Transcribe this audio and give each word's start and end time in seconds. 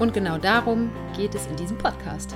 Und 0.00 0.14
genau 0.14 0.38
darum 0.38 0.90
geht 1.14 1.34
es 1.34 1.46
in 1.46 1.56
diesem 1.56 1.76
Podcast. 1.76 2.34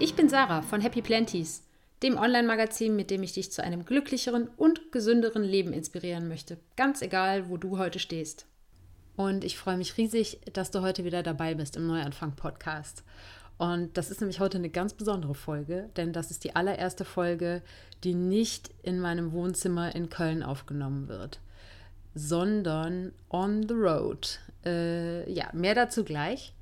Ich 0.00 0.16
bin 0.16 0.28
Sarah 0.28 0.60
von 0.60 0.80
Happy 0.80 1.02
Planties, 1.02 1.62
dem 2.02 2.18
Online-Magazin, 2.18 2.96
mit 2.96 3.12
dem 3.12 3.22
ich 3.22 3.32
dich 3.32 3.52
zu 3.52 3.62
einem 3.62 3.84
glücklicheren 3.84 4.48
und 4.56 4.90
gesünderen 4.90 5.44
Leben 5.44 5.72
inspirieren 5.72 6.26
möchte, 6.26 6.58
ganz 6.74 7.00
egal, 7.00 7.48
wo 7.48 7.58
du 7.58 7.78
heute 7.78 8.00
stehst. 8.00 8.46
Und 9.14 9.44
ich 9.44 9.56
freue 9.56 9.76
mich 9.76 9.96
riesig, 9.98 10.40
dass 10.52 10.72
du 10.72 10.82
heute 10.82 11.04
wieder 11.04 11.22
dabei 11.22 11.54
bist 11.54 11.76
im 11.76 11.86
Neuanfang-Podcast. 11.86 13.04
Und 13.58 13.96
das 13.96 14.10
ist 14.10 14.20
nämlich 14.20 14.40
heute 14.40 14.58
eine 14.58 14.70
ganz 14.70 14.94
besondere 14.94 15.36
Folge, 15.36 15.90
denn 15.96 16.12
das 16.12 16.32
ist 16.32 16.42
die 16.42 16.56
allererste 16.56 17.04
Folge, 17.04 17.62
die 18.02 18.14
nicht 18.14 18.70
in 18.82 18.98
meinem 18.98 19.30
Wohnzimmer 19.30 19.94
in 19.94 20.10
Köln 20.10 20.42
aufgenommen 20.42 21.06
wird, 21.06 21.38
sondern 22.16 23.12
on 23.28 23.68
the 23.68 23.74
road 23.74 24.40
äh, 24.64 25.30
ja, 25.30 25.50
mehr 25.52 25.74
dazu 25.74 26.02
gleich. 26.02 26.54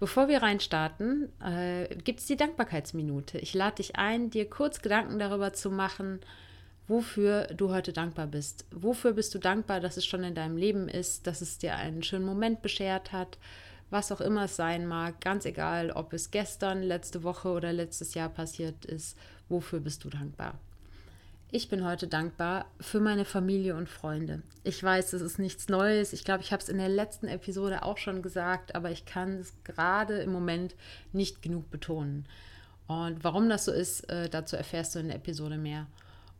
Bevor 0.00 0.28
wir 0.28 0.42
reinstarten, 0.42 1.28
äh, 1.40 1.94
gibt 1.96 2.20
es 2.20 2.26
die 2.26 2.36
Dankbarkeitsminute. 2.36 3.38
Ich 3.38 3.54
lade 3.54 3.76
dich 3.76 3.96
ein, 3.96 4.30
dir 4.30 4.48
kurz 4.48 4.80
Gedanken 4.80 5.18
darüber 5.18 5.52
zu 5.52 5.70
machen, 5.70 6.20
wofür 6.88 7.44
du 7.48 7.70
heute 7.70 7.92
dankbar 7.92 8.26
bist. 8.26 8.64
Wofür 8.70 9.12
bist 9.12 9.34
du 9.34 9.38
dankbar, 9.38 9.80
dass 9.80 9.96
es 9.96 10.06
schon 10.06 10.24
in 10.24 10.34
deinem 10.34 10.56
Leben 10.56 10.88
ist, 10.88 11.26
dass 11.26 11.42
es 11.42 11.58
dir 11.58 11.76
einen 11.76 12.02
schönen 12.02 12.24
Moment 12.24 12.60
beschert 12.62 13.12
hat, 13.12 13.38
was 13.90 14.10
auch 14.10 14.20
immer 14.20 14.44
es 14.44 14.56
sein 14.56 14.86
mag, 14.86 15.20
ganz 15.20 15.44
egal, 15.44 15.90
ob 15.90 16.12
es 16.12 16.30
gestern, 16.30 16.82
letzte 16.82 17.22
Woche 17.22 17.48
oder 17.50 17.72
letztes 17.72 18.14
Jahr 18.14 18.30
passiert 18.30 18.84
ist, 18.86 19.16
wofür 19.48 19.80
bist 19.80 20.02
du 20.04 20.08
dankbar? 20.08 20.58
Ich 21.56 21.68
bin 21.68 21.84
heute 21.84 22.08
dankbar 22.08 22.66
für 22.80 22.98
meine 22.98 23.24
Familie 23.24 23.76
und 23.76 23.88
Freunde. 23.88 24.42
Ich 24.64 24.82
weiß, 24.82 25.12
es 25.12 25.22
ist 25.22 25.38
nichts 25.38 25.68
Neues. 25.68 26.12
Ich 26.12 26.24
glaube, 26.24 26.42
ich 26.42 26.52
habe 26.52 26.60
es 26.60 26.68
in 26.68 26.78
der 26.78 26.88
letzten 26.88 27.28
Episode 27.28 27.84
auch 27.84 27.96
schon 27.96 28.22
gesagt, 28.22 28.74
aber 28.74 28.90
ich 28.90 29.04
kann 29.04 29.38
es 29.38 29.54
gerade 29.62 30.18
im 30.18 30.32
Moment 30.32 30.74
nicht 31.12 31.42
genug 31.42 31.70
betonen. 31.70 32.26
Und 32.88 33.22
warum 33.22 33.48
das 33.48 33.66
so 33.66 33.72
ist, 33.72 34.10
äh, 34.10 34.28
dazu 34.28 34.56
erfährst 34.56 34.96
du 34.96 34.98
in 34.98 35.06
der 35.06 35.18
Episode 35.18 35.56
mehr. 35.56 35.86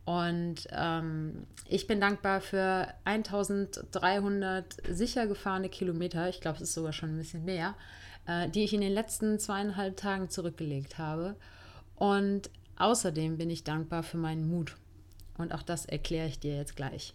Und 0.04 0.66
ähm, 0.72 1.46
ich 1.68 1.86
bin 1.86 2.00
dankbar 2.00 2.40
für 2.40 2.88
1300 3.04 4.78
sicher 4.88 5.28
gefahrene 5.28 5.68
Kilometer, 5.68 6.28
ich 6.28 6.40
glaube, 6.40 6.56
es 6.56 6.62
ist 6.62 6.74
sogar 6.74 6.92
schon 6.92 7.10
ein 7.10 7.18
bisschen 7.18 7.44
mehr, 7.44 7.76
äh, 8.26 8.48
die 8.48 8.64
ich 8.64 8.74
in 8.74 8.80
den 8.80 8.92
letzten 8.92 9.38
zweieinhalb 9.38 9.96
Tagen 9.96 10.28
zurückgelegt 10.28 10.98
habe. 10.98 11.36
Und 11.94 12.50
außerdem 12.74 13.38
bin 13.38 13.48
ich 13.48 13.62
dankbar 13.62 14.02
für 14.02 14.16
meinen 14.16 14.50
Mut 14.50 14.74
und 15.38 15.52
auch 15.52 15.62
das 15.62 15.86
erkläre 15.86 16.28
ich 16.28 16.38
dir 16.38 16.56
jetzt 16.56 16.76
gleich. 16.76 17.14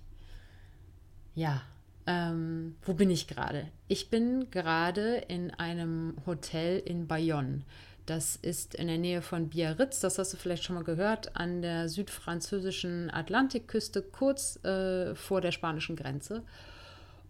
Ja, 1.36 1.62
ähm, 2.06 2.76
wo 2.84 2.94
bin 2.94 3.10
ich 3.10 3.28
gerade? 3.28 3.68
Ich 3.88 4.10
bin 4.10 4.50
gerade 4.52 5.18
in 5.28 5.52
einem 5.52 6.16
Hotel 6.26 6.80
in 6.80 7.08
Bayonne. 7.08 7.62
Das 8.06 8.36
ist 8.36 8.74
in 8.74 8.88
der 8.88 8.98
Nähe 8.98 9.22
von 9.22 9.50
Biarritz, 9.50 10.00
das 10.00 10.18
hast 10.18 10.34
du 10.34 10.38
vielleicht 10.38 10.64
schon 10.64 10.76
mal 10.76 10.84
gehört, 10.84 11.36
an 11.36 11.62
der 11.62 11.88
südfranzösischen 11.90 13.12
Atlantikküste, 13.12 14.02
kurz 14.02 14.64
äh, 14.64 15.14
vor 15.14 15.42
der 15.42 15.52
spanischen 15.52 15.96
Grenze. 15.96 16.44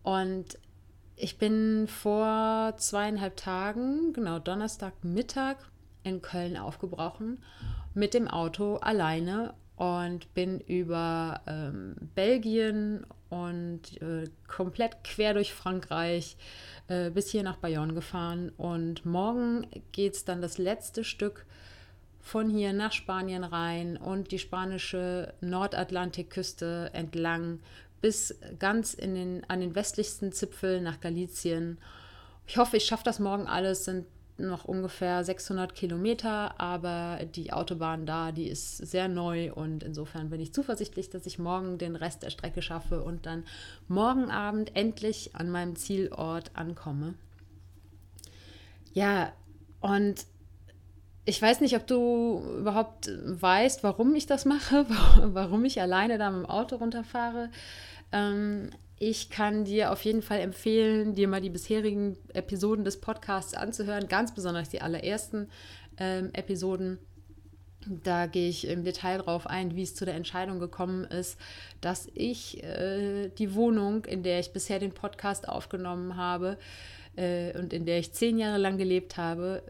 Und 0.04 0.58
ich 1.18 1.38
bin 1.38 1.90
vor 1.90 2.76
zweieinhalb 2.78 3.36
Tagen, 3.36 4.14
genau 4.14 4.40
Donnerstagmittag, 4.40 5.58
in 6.04 6.22
Köln 6.22 6.56
aufgebrochen 6.56 7.44
mit 7.94 8.14
dem 8.14 8.30
Auto 8.30 8.78
alleine 8.78 9.54
und 9.80 10.34
bin 10.34 10.60
über 10.60 11.40
ähm, 11.48 11.96
Belgien 12.14 13.06
und 13.30 14.02
äh, 14.02 14.26
komplett 14.46 15.06
quer 15.06 15.34
durch 15.34 15.54
Frankreich 15.54 16.36
äh, 16.90 17.10
bis 17.10 17.30
hier 17.30 17.44
nach 17.44 17.56
Bayonne 17.56 17.94
gefahren. 17.94 18.52
Und 18.58 19.06
morgen 19.06 19.68
geht 19.94 20.16
es 20.16 20.26
dann 20.26 20.42
das 20.42 20.58
letzte 20.58 21.06
Stück 21.06 21.46
von 22.20 22.50
hier 22.50 22.74
nach 22.74 22.92
Spanien 22.92 23.46
rein 23.46 23.96
und 23.96 24.32
die 24.32 24.40
spanische 24.40 25.34
Nordatlantikküste 25.40 26.90
entlang 26.92 27.60
bis 28.02 28.38
ganz 28.60 28.94
in 28.94 29.16
den, 29.16 29.46
an 29.48 29.62
den 29.62 29.76
westlichsten 29.76 30.34
Zipfel 30.34 30.82
nach 30.82 31.00
Galicien. 31.00 31.78
Ich 32.48 32.58
hoffe, 32.58 32.76
ich 32.76 32.86
schaffe 32.86 33.06
das 33.06 33.20
morgen 33.20 33.48
alles. 33.48 33.86
Sind 33.86 34.06
noch 34.40 34.66
ungefähr 34.66 35.24
600 35.24 35.76
Kilometer, 35.76 36.60
aber 36.60 37.20
die 37.36 37.52
Autobahn 37.54 38.06
da, 38.06 38.32
die 38.32 38.48
ist 38.48 38.78
sehr 38.78 39.08
neu 39.08 39.54
und 39.54 39.84
insofern 39.84 40.30
bin 40.30 40.40
ich 40.40 40.54
zuversichtlich, 40.54 41.10
dass 41.10 41.26
ich 41.26 41.40
morgen 41.40 41.78
den 41.78 41.96
Rest 41.96 42.24
der 42.24 42.30
Strecke 42.30 42.62
schaffe 42.62 43.04
und 43.04 43.26
dann 43.26 43.44
morgen 43.88 44.32
Abend 44.32 44.76
endlich 44.76 45.36
an 45.36 45.50
meinem 45.50 45.76
Zielort 45.76 46.52
ankomme. 46.56 47.16
Ja, 48.94 49.32
und 49.82 50.26
ich 51.26 51.42
weiß 51.42 51.62
nicht, 51.62 51.76
ob 51.76 51.86
du 51.86 52.44
überhaupt 52.58 53.12
weißt, 53.24 53.84
warum 53.84 54.16
ich 54.16 54.26
das 54.26 54.46
mache, 54.46 54.86
warum 55.24 55.64
ich 55.66 55.80
alleine 55.80 56.18
da 56.18 56.32
mit 56.32 56.46
dem 56.46 56.50
Auto 56.50 56.78
runterfahre. 56.78 57.52
Ähm, 58.12 58.72
ich 59.00 59.30
kann 59.30 59.64
dir 59.64 59.92
auf 59.92 60.04
jeden 60.04 60.22
Fall 60.22 60.40
empfehlen, 60.42 61.16
dir 61.16 61.30
mal 61.30 61.40
die 61.40 61.50
bisherigen 61.50 62.18
Episoden 62.34 62.84
des 62.84 63.00
Podcasts 63.00 63.54
anzuhören, 63.54 64.10
ganz 64.10 64.36
besonders 64.36 64.70
die 64.70 64.82
allerersten 64.82 65.50
ähm, 65.98 66.30
Episoden. 66.34 67.00
Da 67.88 68.28
gehe 68.28 68.50
ich 68.50 68.68
im 68.68 68.84
Detail 68.84 69.20
drauf 69.20 69.48
ein, 69.48 69.74
wie 69.74 69.84
es 69.84 69.96
zu 69.96 70.04
der 70.04 70.16
Entscheidung 70.16 70.60
gekommen 70.60 71.06
ist, 71.06 71.40
dass 71.80 72.10
ich 72.14 72.62
äh, 72.62 73.30
die 73.30 73.56
Wohnung, 73.56 74.04
in 74.04 74.22
der 74.22 74.42
ich 74.42 74.52
bisher 74.52 74.80
den 74.80 74.92
Podcast 74.92 75.48
aufgenommen 75.48 76.18
habe 76.18 76.58
äh, 77.16 77.58
und 77.58 77.72
in 77.72 77.86
der 77.86 78.00
ich 78.00 78.12
zehn 78.12 78.38
Jahre 78.38 78.58
lang 78.58 78.78
gelebt 78.78 79.16
habe, 79.16 79.64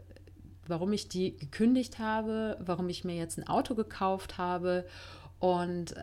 warum 0.66 0.92
ich 0.92 1.08
die 1.08 1.36
gekündigt 1.36 2.00
habe, 2.00 2.56
warum 2.58 2.88
ich 2.88 3.04
mir 3.04 3.14
jetzt 3.14 3.38
ein 3.38 3.46
Auto 3.46 3.76
gekauft 3.76 4.38
habe 4.38 4.84
und 5.38 5.96
äh, 5.96 6.00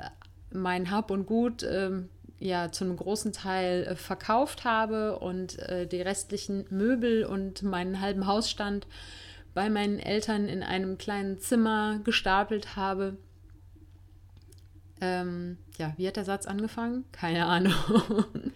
mein 0.49 0.91
Hab 0.91 1.11
und 1.11 1.25
Gut 1.25 1.63
ähm, 1.69 2.07
ja 2.39 2.71
zu 2.71 2.83
einem 2.83 2.97
großen 2.97 3.33
Teil 3.33 3.83
äh, 3.83 3.95
verkauft 3.95 4.63
habe 4.63 5.19
und 5.19 5.59
äh, 5.59 5.87
die 5.87 6.01
restlichen 6.01 6.65
Möbel 6.69 7.25
und 7.25 7.63
meinen 7.63 8.01
halben 8.01 8.27
Hausstand 8.27 8.87
bei 9.53 9.69
meinen 9.69 9.99
Eltern 9.99 10.47
in 10.47 10.61
einem 10.61 10.97
kleinen 10.97 11.39
Zimmer 11.39 11.99
gestapelt 12.03 12.75
habe. 12.75 13.17
Ähm, 14.99 15.57
ja, 15.77 15.93
wie 15.97 16.07
hat 16.07 16.15
der 16.15 16.25
Satz 16.25 16.47
angefangen? 16.47 17.05
Keine 17.11 17.45
Ahnung. 17.45 17.73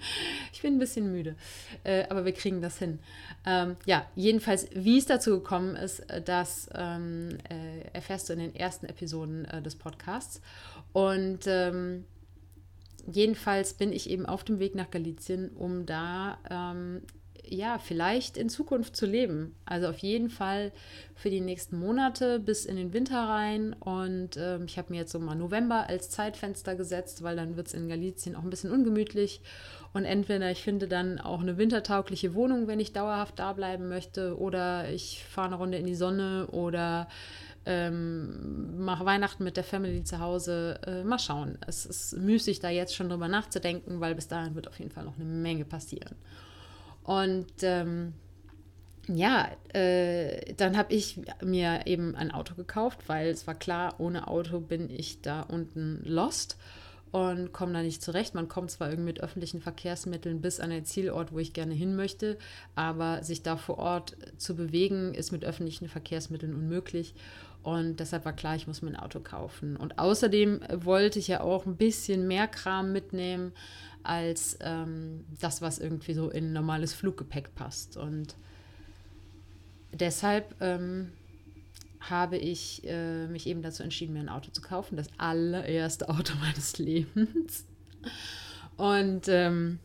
ich 0.53 0.61
bin 0.61 0.75
ein 0.75 0.79
bisschen 0.79 1.11
müde, 1.11 1.35
äh, 1.83 2.05
aber 2.09 2.25
wir 2.25 2.33
kriegen 2.33 2.61
das 2.61 2.79
hin. 2.79 2.99
Ähm, 3.45 3.77
ja, 3.85 4.05
jedenfalls, 4.15 4.67
wie 4.73 4.97
es 4.97 5.05
dazu 5.05 5.39
gekommen 5.39 5.75
ist, 5.75 5.99
äh, 6.09 6.21
das 6.21 6.69
ähm, 6.73 7.37
äh, 7.49 7.81
erfährst 7.93 8.29
du 8.29 8.33
in 8.33 8.39
den 8.39 8.55
ersten 8.55 8.87
Episoden 8.87 9.45
äh, 9.45 9.61
des 9.61 9.75
Podcasts. 9.75 10.41
Und 10.93 11.45
ähm, 11.45 12.05
jedenfalls 13.09 13.73
bin 13.73 13.93
ich 13.93 14.09
eben 14.09 14.25
auf 14.25 14.43
dem 14.43 14.59
Weg 14.59 14.75
nach 14.75 14.91
Galizien, 14.91 15.49
um 15.49 15.85
da 15.85 16.37
ähm, 16.49 17.01
ja 17.47 17.79
vielleicht 17.79 18.37
in 18.37 18.49
Zukunft 18.49 18.95
zu 18.95 19.05
leben. 19.05 19.55
Also 19.65 19.87
auf 19.87 19.97
jeden 19.99 20.29
Fall 20.29 20.71
für 21.15 21.29
die 21.29 21.41
nächsten 21.41 21.77
Monate 21.77 22.39
bis 22.39 22.65
in 22.65 22.75
den 22.75 22.93
Winter 22.93 23.19
rein. 23.19 23.73
Und 23.73 24.37
ähm, 24.37 24.65
ich 24.65 24.77
habe 24.77 24.91
mir 24.93 24.99
jetzt 24.99 25.11
so 25.11 25.19
mal 25.19 25.35
November 25.35 25.87
als 25.87 26.09
Zeitfenster 26.09 26.75
gesetzt, 26.75 27.23
weil 27.23 27.35
dann 27.35 27.57
wird 27.57 27.67
es 27.67 27.73
in 27.73 27.89
Galizien 27.89 28.35
auch 28.35 28.43
ein 28.43 28.49
bisschen 28.49 28.71
ungemütlich. 28.71 29.41
Und 29.93 30.05
entweder 30.05 30.49
ich 30.49 30.63
finde 30.63 30.87
dann 30.87 31.19
auch 31.19 31.41
eine 31.41 31.57
wintertaugliche 31.57 32.33
Wohnung, 32.33 32.67
wenn 32.67 32.79
ich 32.79 32.93
dauerhaft 32.93 33.39
da 33.39 33.51
bleiben 33.51 33.89
möchte, 33.89 34.37
oder 34.37 34.89
ich 34.89 35.23
fahre 35.29 35.47
eine 35.47 35.57
Runde 35.57 35.77
in 35.77 35.85
die 35.85 35.95
Sonne 35.95 36.47
oder 36.51 37.09
ähm, 37.65 38.83
mache 38.83 39.05
Weihnachten 39.05 39.43
mit 39.43 39.57
der 39.57 39.63
Family 39.63 40.03
zu 40.03 40.19
Hause. 40.19 40.79
Äh, 40.85 41.03
mal 41.03 41.19
schauen. 41.19 41.57
Es 41.67 41.85
ist 41.85 42.17
müßig, 42.17 42.59
da 42.59 42.69
jetzt 42.69 42.95
schon 42.95 43.09
drüber 43.09 43.27
nachzudenken, 43.27 43.99
weil 43.99 44.15
bis 44.15 44.27
dahin 44.27 44.55
wird 44.55 44.67
auf 44.67 44.79
jeden 44.79 44.91
Fall 44.91 45.05
noch 45.05 45.15
eine 45.15 45.25
Menge 45.25 45.65
passieren. 45.65 46.15
Und 47.03 47.51
ähm, 47.61 48.13
ja, 49.07 49.49
äh, 49.73 50.53
dann 50.55 50.77
habe 50.77 50.93
ich 50.93 51.19
mir 51.43 51.81
eben 51.85 52.15
ein 52.15 52.31
Auto 52.31 52.55
gekauft, 52.55 52.99
weil 53.07 53.27
es 53.29 53.47
war 53.47 53.55
klar, 53.55 53.95
ohne 53.99 54.27
Auto 54.27 54.59
bin 54.59 54.89
ich 54.89 55.21
da 55.21 55.41
unten 55.41 56.01
lost. 56.03 56.57
und 57.11 57.51
komme 57.51 57.73
da 57.73 57.81
nicht 57.83 58.01
zurecht. 58.01 58.35
Man 58.35 58.47
kommt 58.47 58.71
zwar 58.71 58.89
irgendwie 58.89 59.11
mit 59.11 59.21
öffentlichen 59.21 59.61
Verkehrsmitteln 59.61 60.41
bis 60.41 60.59
an 60.59 60.69
den 60.69 60.85
Zielort, 60.85 61.33
wo 61.33 61.39
ich 61.39 61.53
gerne 61.53 61.73
hin 61.73 61.95
möchte, 61.95 62.37
aber 62.75 63.23
sich 63.23 63.43
da 63.43 63.57
vor 63.57 63.77
Ort 63.79 64.15
zu 64.37 64.55
bewegen, 64.55 65.13
ist 65.13 65.31
mit 65.31 65.43
öffentlichen 65.43 65.89
Verkehrsmitteln 65.89 66.55
unmöglich. 66.55 67.13
Und 67.63 67.99
deshalb 67.99 68.25
war 68.25 68.33
klar, 68.33 68.55
ich 68.55 68.67
muss 68.67 68.81
mir 68.81 68.89
ein 68.89 68.95
Auto 68.95 69.19
kaufen. 69.19 69.75
Und 69.77 69.99
außerdem 69.99 70.61
wollte 70.73 71.19
ich 71.19 71.27
ja 71.27 71.41
auch 71.41 71.65
ein 71.65 71.77
bisschen 71.77 72.27
mehr 72.27 72.47
Kram 72.47 72.91
mitnehmen 72.91 73.53
als 74.03 74.57
ähm, 74.61 75.25
das, 75.39 75.61
was 75.61 75.77
irgendwie 75.77 76.13
so 76.13 76.29
in 76.29 76.53
normales 76.53 76.93
Fluggepäck 76.93 77.53
passt. 77.53 77.97
Und 77.97 78.35
deshalb 79.93 80.55
ähm, 80.59 81.11
habe 81.99 82.37
ich 82.37 82.81
äh, 82.85 83.27
mich 83.27 83.45
eben 83.45 83.61
dazu 83.61 83.83
entschieden, 83.83 84.13
mir 84.13 84.21
ein 84.21 84.29
Auto 84.29 84.49
zu 84.51 84.61
kaufen. 84.61 84.97
Das 84.97 85.07
allererste 85.17 86.09
Auto 86.09 86.33
meines 86.39 86.79
Lebens. 86.79 87.65
Und 88.77 89.27
ähm, 89.27 89.77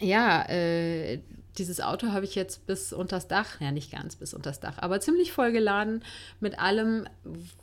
ja, 0.00 0.48
äh, 0.48 1.20
dieses 1.58 1.80
Auto 1.80 2.08
habe 2.08 2.24
ich 2.24 2.34
jetzt 2.34 2.66
bis 2.66 2.92
unters 2.92 3.28
Dach, 3.28 3.60
ja 3.60 3.70
nicht 3.70 3.92
ganz 3.92 4.16
bis 4.16 4.34
unters 4.34 4.60
Dach, 4.60 4.78
aber 4.78 5.00
ziemlich 5.00 5.32
voll 5.32 5.52
geladen 5.52 6.02
mit 6.40 6.58
allem, 6.58 7.06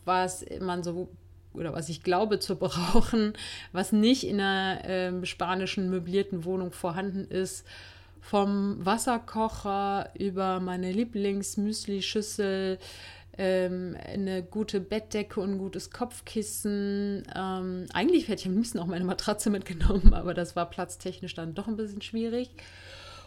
was 0.06 0.46
man 0.60 0.84
so 0.84 1.10
oder 1.54 1.74
was 1.74 1.90
ich 1.90 2.04
glaube 2.04 2.40
zu 2.40 2.56
brauchen, 2.56 3.34
was 3.72 3.92
nicht 3.92 4.26
in 4.26 4.40
einer 4.40 4.86
äh, 4.86 5.26
spanischen 5.26 5.90
möblierten 5.90 6.46
Wohnung 6.46 6.72
vorhanden 6.72 7.26
ist. 7.26 7.66
Vom 8.22 8.78
Wasserkocher 8.86 10.10
über 10.18 10.62
meine 10.62 10.94
Lieblingsmüsli-Schüssel, 10.94 12.80
ähm, 13.38 13.98
eine 14.06 14.44
gute 14.44 14.80
Bettdecke 14.80 15.42
und 15.42 15.52
ein 15.52 15.58
gutes 15.58 15.92
Kopfkissen. 15.92 17.24
Ähm, 17.36 17.86
eigentlich 17.94 18.28
hätte 18.28 18.42
ich 18.42 18.48
am 18.48 18.56
liebsten 18.56 18.80
auch 18.80 18.86
meine 18.86 19.04
Matratze 19.04 19.50
mitgenommen, 19.50 20.14
aber 20.14 20.34
das 20.34 20.56
war 20.56 20.70
platztechnisch 20.70 21.34
dann 21.34 21.54
doch 21.54 21.68
ein 21.68 21.76
bisschen 21.76 22.02
schwierig. 22.02 22.50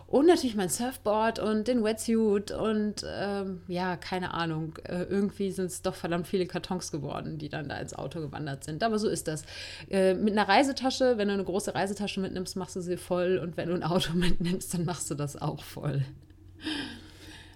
Und 0.08 0.26
natürlich 0.26 0.54
mein 0.54 0.68
Surfboard 0.68 1.40
und 1.40 1.66
den 1.66 1.82
Wetsuit 1.82 2.52
und 2.52 3.04
ähm, 3.04 3.62
ja, 3.66 3.96
keine 3.96 4.34
Ahnung. 4.34 4.78
Äh, 4.84 5.02
irgendwie 5.02 5.50
sind 5.50 5.66
es 5.66 5.82
doch 5.82 5.96
verdammt 5.96 6.28
viele 6.28 6.46
Kartons 6.46 6.92
geworden, 6.92 7.38
die 7.38 7.48
dann 7.48 7.68
da 7.68 7.76
ins 7.78 7.92
Auto 7.92 8.20
gewandert 8.20 8.62
sind. 8.62 8.84
Aber 8.84 9.00
so 9.00 9.08
ist 9.08 9.26
das. 9.26 9.42
Äh, 9.90 10.14
mit 10.14 10.32
einer 10.32 10.48
Reisetasche, 10.48 11.18
wenn 11.18 11.26
du 11.26 11.34
eine 11.34 11.42
große 11.42 11.74
Reisetasche 11.74 12.20
mitnimmst, 12.20 12.54
machst 12.54 12.76
du 12.76 12.80
sie 12.80 12.96
voll. 12.96 13.38
Und 13.38 13.56
wenn 13.56 13.68
du 13.68 13.74
ein 13.74 13.82
Auto 13.82 14.12
mitnimmst, 14.14 14.72
dann 14.74 14.84
machst 14.84 15.10
du 15.10 15.16
das 15.16 15.40
auch 15.40 15.64
voll. 15.64 16.04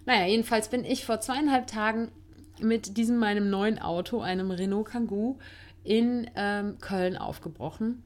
Naja, 0.05 0.26
jedenfalls 0.26 0.69
bin 0.69 0.85
ich 0.85 1.05
vor 1.05 1.20
zweieinhalb 1.20 1.69
Tagen 1.69 2.11
mit 2.61 2.96
diesem 2.96 3.19
meinem 3.19 3.49
neuen 3.49 3.79
Auto, 3.79 4.23
einem 4.23 4.50
Renault 4.50 4.88
Kangoo, 4.88 5.38
in 5.85 6.29
ähm, 6.35 6.79
Köln 6.81 7.17
aufgebrochen 7.17 8.03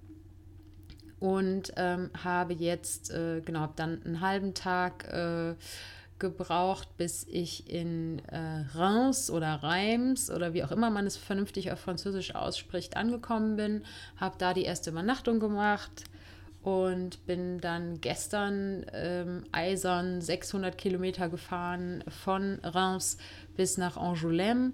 und 1.25 1.73
ähm, 1.77 2.11
habe 2.23 2.53
jetzt, 2.53 3.11
äh, 3.11 3.41
genau, 3.41 3.61
habe 3.61 3.73
dann 3.77 4.03
einen 4.05 4.21
halben 4.21 4.53
Tag 4.53 5.11
äh, 5.11 5.55
gebraucht, 6.19 6.99
bis 6.99 7.27
ich 7.27 7.73
in 7.73 8.19
äh, 8.27 8.67
Reims 8.75 9.31
oder 9.31 9.63
Reims 9.63 10.31
oder 10.31 10.53
wie 10.53 10.63
auch 10.63 10.71
immer 10.71 10.91
man 10.91 11.07
es 11.07 11.17
vernünftig 11.17 11.73
auf 11.73 11.81
Französisch 11.81 12.35
ausspricht, 12.35 12.99
angekommen 12.99 13.57
bin. 13.57 13.85
Habe 14.19 14.35
da 14.37 14.53
die 14.53 14.65
erste 14.65 14.91
Übernachtung 14.91 15.41
gemacht 15.41 16.05
und 16.63 17.25
bin 17.25 17.59
dann 17.59 18.03
gestern 18.03 18.85
ähm, 18.93 19.45
eisern 19.51 20.21
600 20.21 20.77
Kilometer 20.77 21.31
gefahren 21.31 22.05
von 22.23 22.59
Reims 22.63 23.17
bis 23.57 23.79
nach 23.79 23.97
Angoulême 23.97 24.73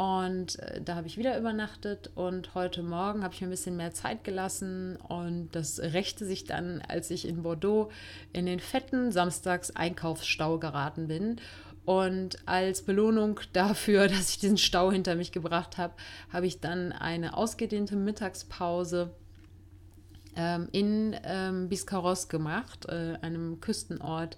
und 0.00 0.58
äh, 0.60 0.80
da 0.80 0.94
habe 0.94 1.08
ich 1.08 1.18
wieder 1.18 1.36
übernachtet 1.38 2.10
und 2.14 2.54
heute 2.54 2.82
Morgen 2.82 3.22
habe 3.22 3.34
ich 3.34 3.42
mir 3.42 3.48
ein 3.48 3.50
bisschen 3.50 3.76
mehr 3.76 3.92
Zeit 3.92 4.24
gelassen 4.24 4.96
und 4.96 5.50
das 5.52 5.78
rächte 5.78 6.24
sich 6.24 6.44
dann, 6.44 6.80
als 6.88 7.10
ich 7.10 7.28
in 7.28 7.42
Bordeaux 7.42 7.90
in 8.32 8.46
den 8.46 8.60
fetten 8.60 9.12
Samstags-Einkaufsstau 9.12 10.58
geraten 10.58 11.08
bin. 11.08 11.36
Und 11.84 12.38
als 12.48 12.80
Belohnung 12.80 13.40
dafür, 13.52 14.08
dass 14.08 14.30
ich 14.30 14.38
diesen 14.38 14.56
Stau 14.56 14.90
hinter 14.90 15.16
mich 15.16 15.32
gebracht 15.32 15.76
habe, 15.76 15.92
habe 16.32 16.46
ich 16.46 16.60
dann 16.60 16.92
eine 16.92 17.36
ausgedehnte 17.36 17.94
Mittagspause 17.94 19.10
in 20.72 21.16
ähm, 21.24 21.68
Biscarros 21.68 22.28
gemacht, 22.28 22.86
äh, 22.88 23.18
einem 23.20 23.60
Küstenort 23.60 24.36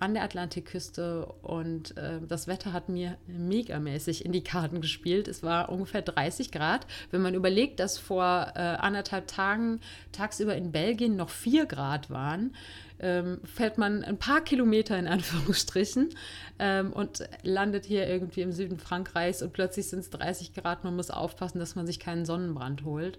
an 0.00 0.14
der 0.14 0.22
Atlantikküste. 0.22 1.26
Und 1.42 1.96
äh, 1.96 2.20
das 2.26 2.46
Wetter 2.46 2.72
hat 2.72 2.88
mir 2.88 3.16
megamäßig 3.26 4.24
in 4.24 4.32
die 4.32 4.44
Karten 4.44 4.80
gespielt. 4.80 5.28
Es 5.28 5.42
war 5.42 5.68
ungefähr 5.70 6.02
30 6.02 6.50
Grad. 6.50 6.86
Wenn 7.10 7.22
man 7.22 7.34
überlegt, 7.34 7.80
dass 7.80 7.98
vor 7.98 8.52
äh, 8.54 8.58
anderthalb 8.58 9.26
Tagen 9.26 9.80
tagsüber 10.12 10.56
in 10.56 10.72
Belgien 10.72 11.16
noch 11.16 11.30
4 11.30 11.66
Grad 11.66 12.10
waren, 12.10 12.54
ähm, 13.00 13.40
fährt 13.44 13.78
man 13.78 14.04
ein 14.04 14.18
paar 14.18 14.40
Kilometer 14.42 14.98
in 14.98 15.08
Anführungsstrichen 15.08 16.10
ähm, 16.58 16.92
und 16.92 17.28
landet 17.42 17.84
hier 17.84 18.08
irgendwie 18.08 18.42
im 18.42 18.52
Süden 18.52 18.78
Frankreichs 18.78 19.42
und 19.42 19.52
plötzlich 19.52 19.88
sind 19.88 20.00
es 20.00 20.10
30 20.10 20.54
Grad. 20.54 20.84
Man 20.84 20.96
muss 20.96 21.10
aufpassen, 21.10 21.58
dass 21.58 21.74
man 21.74 21.86
sich 21.86 21.98
keinen 21.98 22.24
Sonnenbrand 22.24 22.84
holt. 22.84 23.18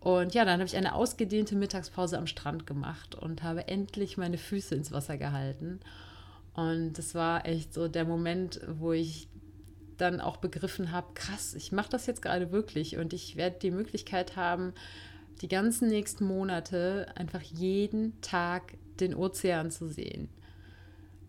Und 0.00 0.34
ja, 0.34 0.44
dann 0.44 0.60
habe 0.60 0.66
ich 0.66 0.76
eine 0.76 0.94
ausgedehnte 0.94 1.56
Mittagspause 1.56 2.18
am 2.18 2.28
Strand 2.28 2.66
gemacht 2.66 3.16
und 3.16 3.42
habe 3.42 3.66
endlich 3.66 4.16
meine 4.16 4.38
Füße 4.38 4.74
ins 4.74 4.92
Wasser 4.92 5.16
gehalten. 5.16 5.80
Und 6.54 6.94
das 6.94 7.14
war 7.14 7.46
echt 7.46 7.74
so 7.74 7.88
der 7.88 8.04
Moment, 8.04 8.60
wo 8.66 8.92
ich 8.92 9.28
dann 9.96 10.20
auch 10.20 10.36
begriffen 10.36 10.92
habe, 10.92 11.12
krass, 11.14 11.54
ich 11.54 11.72
mache 11.72 11.90
das 11.90 12.06
jetzt 12.06 12.22
gerade 12.22 12.52
wirklich 12.52 12.96
und 12.96 13.12
ich 13.12 13.36
werde 13.36 13.58
die 13.60 13.72
Möglichkeit 13.72 14.36
haben, 14.36 14.72
die 15.40 15.48
ganzen 15.48 15.88
nächsten 15.88 16.24
Monate 16.24 17.06
einfach 17.16 17.42
jeden 17.42 18.20
Tag 18.20 18.74
den 19.00 19.14
Ozean 19.14 19.70
zu 19.70 19.88
sehen. 19.88 20.28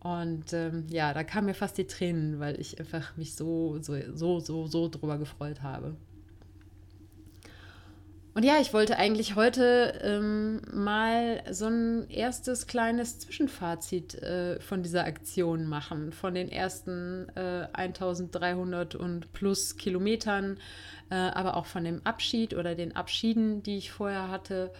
Und 0.00 0.52
ähm, 0.54 0.86
ja, 0.88 1.12
da 1.12 1.24
kamen 1.24 1.46
mir 1.46 1.54
fast 1.54 1.76
die 1.76 1.86
Tränen, 1.86 2.40
weil 2.40 2.58
ich 2.58 2.80
einfach 2.80 3.16
mich 3.16 3.34
so, 3.34 3.78
so, 3.82 3.94
so, 4.14 4.40
so, 4.40 4.66
so 4.66 4.88
drüber 4.88 5.18
gefreut 5.18 5.62
habe. 5.62 5.94
Und 8.32 8.44
ja, 8.44 8.60
ich 8.60 8.72
wollte 8.72 8.96
eigentlich 8.96 9.34
heute 9.34 10.00
ähm, 10.02 10.62
mal 10.72 11.42
so 11.50 11.66
ein 11.66 12.08
erstes 12.08 12.68
kleines 12.68 13.18
Zwischenfazit 13.18 14.14
äh, 14.22 14.60
von 14.60 14.82
dieser 14.82 15.04
Aktion 15.04 15.66
machen, 15.66 16.12
von 16.12 16.34
den 16.34 16.48
ersten 16.48 17.28
äh, 17.34 17.66
1300 17.72 18.94
und 18.94 19.32
plus 19.32 19.76
Kilometern, 19.76 20.58
äh, 21.10 21.16
aber 21.16 21.56
auch 21.56 21.66
von 21.66 21.82
dem 21.82 22.00
Abschied 22.06 22.54
oder 22.54 22.76
den 22.76 22.94
Abschieden, 22.94 23.64
die 23.64 23.78
ich 23.78 23.90
vorher 23.90 24.30
hatte. 24.30 24.72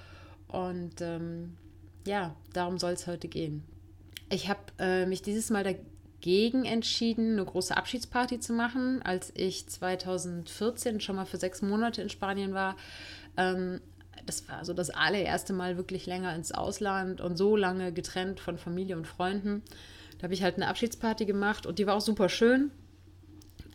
Und 0.46 1.00
ähm, 1.00 1.56
ja, 2.06 2.34
darum 2.52 2.78
soll 2.78 2.92
es 2.92 3.06
heute 3.06 3.28
gehen. 3.28 3.62
Ich 4.30 4.48
habe 4.48 4.60
äh, 4.78 5.06
mich 5.06 5.22
dieses 5.22 5.50
Mal 5.50 5.64
dagegen 5.64 6.64
entschieden, 6.64 7.32
eine 7.32 7.44
große 7.44 7.76
Abschiedsparty 7.76 8.40
zu 8.40 8.52
machen. 8.52 9.02
Als 9.02 9.32
ich 9.34 9.68
2014 9.68 11.00
schon 11.00 11.16
mal 11.16 11.26
für 11.26 11.36
sechs 11.36 11.62
Monate 11.62 12.02
in 12.02 12.08
Spanien 12.08 12.54
war, 12.54 12.76
ähm, 13.36 13.80
das 14.26 14.48
war 14.48 14.64
so 14.64 14.72
das 14.72 14.90
allererste 14.90 15.52
Mal 15.52 15.76
wirklich 15.76 16.06
länger 16.06 16.34
ins 16.34 16.52
Ausland 16.52 17.20
und 17.20 17.36
so 17.36 17.56
lange 17.56 17.92
getrennt 17.92 18.40
von 18.40 18.58
Familie 18.58 18.96
und 18.96 19.06
Freunden. 19.06 19.62
Da 20.18 20.24
habe 20.24 20.34
ich 20.34 20.42
halt 20.42 20.56
eine 20.56 20.68
Abschiedsparty 20.68 21.24
gemacht 21.24 21.66
und 21.66 21.78
die 21.78 21.86
war 21.86 21.96
auch 21.96 22.00
super 22.00 22.28
schön. 22.28 22.70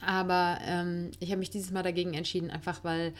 Aber 0.01 0.59
ähm, 0.65 1.11
ich 1.19 1.29
habe 1.29 1.39
mich 1.39 1.49
dieses 1.49 1.71
Mal 1.71 1.83
dagegen 1.83 2.13
entschieden, 2.13 2.51
einfach 2.51 2.83
weil 2.83 3.13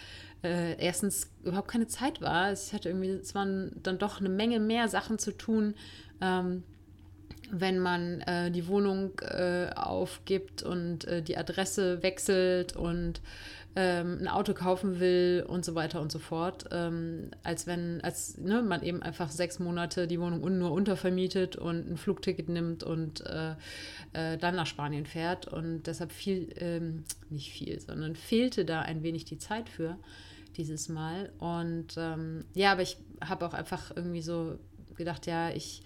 äh, 0.44 0.80
erstens 0.80 1.30
überhaupt 1.44 1.68
keine 1.68 1.88
Zeit 1.88 2.22
war. 2.22 2.52
Es 2.52 2.74
hatte 2.74 2.90
irgendwie, 2.90 3.10
es 3.10 3.36
waren 3.36 3.72
dann 3.84 3.98
doch 3.98 4.20
eine 4.20 4.30
Menge 4.30 4.60
mehr 4.60 4.88
Sachen 4.88 5.18
zu 5.18 5.32
tun, 5.32 5.76
ähm, 6.22 6.64
wenn 7.52 7.80
man 7.80 8.22
äh, 8.22 8.52
die 8.52 8.68
Wohnung 8.68 9.20
äh, 9.20 9.70
aufgibt 9.76 10.64
und 10.64 11.06
äh, 11.06 11.22
die 11.22 11.38
Adresse 11.38 12.02
wechselt 12.04 12.76
und 12.76 13.22
ähm, 13.78 14.20
ein 14.22 14.28
Auto 14.30 14.54
kaufen 14.54 15.00
will 15.02 15.46
und 15.48 15.66
so 15.66 15.76
weiter 15.76 16.00
und 16.00 16.12
so 16.12 16.20
fort, 16.20 16.66
ähm, 16.72 17.32
als 17.44 17.68
wenn, 17.68 18.00
als 18.02 18.38
ne, 18.38 18.62
man 18.62 18.82
eben 18.84 19.02
einfach 19.02 19.30
sechs 19.30 19.60
Monate 19.60 20.08
die 20.08 20.20
Wohnung 20.20 20.58
nur 20.58 20.72
untervermietet 20.72 21.58
und 21.58 21.92
ein 21.92 21.98
Flugticket 21.98 22.48
nimmt 22.48 22.84
und 22.84 23.26
äh, 23.26 23.56
äh, 24.14 24.38
dann 24.38 24.56
nach 24.56 24.66
Spanien 24.66 25.06
fährt. 25.06 25.48
Und 25.48 25.84
deshalb 25.88 26.14
viel, 26.14 26.48
ähm, 26.58 27.04
nicht 27.30 27.52
viel, 27.52 27.80
sondern 27.82 28.16
fehlte 28.16 28.64
da 28.64 28.82
ein 28.82 29.04
wenig 29.04 29.26
die 29.26 29.40
Zeit 29.40 29.68
für 29.68 29.98
dieses 30.56 30.88
Mal. 30.88 31.30
Und 31.40 31.96
ähm, 31.98 32.46
ja, 32.54 32.72
aber 32.72 32.82
ich 32.82 32.96
habe 33.22 33.46
auch 33.46 33.54
einfach 33.54 33.92
irgendwie 33.94 34.22
so 34.22 34.58
gedacht, 34.96 35.28
ja, 35.28 35.50
ich 35.50 35.82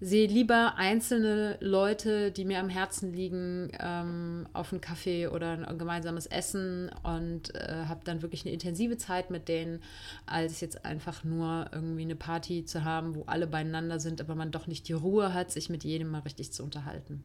sehe 0.00 0.28
lieber 0.28 0.74
einzelne 0.76 1.56
Leute, 1.60 2.30
die 2.30 2.44
mir 2.44 2.58
am 2.58 2.68
Herzen 2.68 3.12
liegen, 3.12 3.72
ähm, 3.80 4.46
auf 4.52 4.72
einen 4.72 4.82
Kaffee 4.82 5.28
oder 5.28 5.66
ein 5.66 5.78
gemeinsames 5.78 6.26
Essen 6.26 6.90
und 7.02 7.54
äh, 7.54 7.86
habe 7.86 8.00
dann 8.04 8.20
wirklich 8.20 8.44
eine 8.44 8.52
intensive 8.52 8.98
Zeit 8.98 9.30
mit 9.30 9.48
denen, 9.48 9.80
als 10.26 10.60
jetzt 10.60 10.84
einfach 10.84 11.24
nur 11.24 11.70
irgendwie 11.72 12.02
eine 12.02 12.16
Party 12.16 12.64
zu 12.66 12.84
haben, 12.84 13.14
wo 13.14 13.22
alle 13.24 13.46
beieinander 13.46 13.98
sind, 13.98 14.20
aber 14.20 14.34
man 14.34 14.50
doch 14.50 14.66
nicht 14.66 14.86
die 14.88 14.92
Ruhe 14.92 15.32
hat, 15.32 15.50
sich 15.50 15.70
mit 15.70 15.82
jedem 15.82 16.08
mal 16.08 16.20
richtig 16.20 16.52
zu 16.52 16.62
unterhalten. 16.62 17.24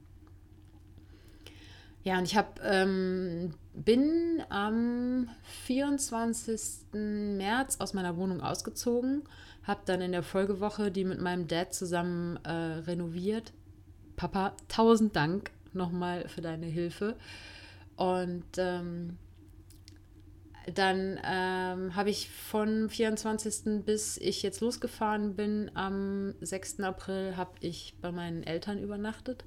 Ja, 2.03 2.17
und 2.17 2.23
ich 2.23 2.35
habe 2.35 2.49
ähm, 2.63 3.53
bin 3.73 4.41
am 4.49 5.29
24. 5.65 6.93
März 6.93 7.77
aus 7.79 7.93
meiner 7.93 8.17
Wohnung 8.17 8.41
ausgezogen, 8.41 9.23
habe 9.63 9.81
dann 9.85 10.01
in 10.01 10.11
der 10.11 10.23
Folgewoche 10.23 10.91
die 10.91 11.03
mit 11.03 11.21
meinem 11.21 11.47
Dad 11.47 11.73
zusammen 11.73 12.37
äh, 12.43 12.51
renoviert. 12.51 13.53
Papa, 14.15 14.53
tausend 14.67 15.15
Dank 15.15 15.51
nochmal 15.73 16.27
für 16.27 16.41
deine 16.41 16.67
Hilfe. 16.67 17.15
Und 17.95 18.45
ähm, 18.57 19.17
dann 20.75 21.19
ähm, 21.23 21.95
habe 21.95 22.09
ich 22.09 22.29
von 22.29 22.89
24. 22.89 23.83
bis 23.85 24.17
ich 24.17 24.43
jetzt 24.43 24.61
losgefahren 24.61 25.35
bin, 25.35 25.71
am 25.73 26.35
6. 26.41 26.81
April, 26.81 27.35
habe 27.35 27.51
ich 27.61 27.95
bei 28.01 28.11
meinen 28.11 28.43
Eltern 28.43 28.77
übernachtet. 28.77 29.43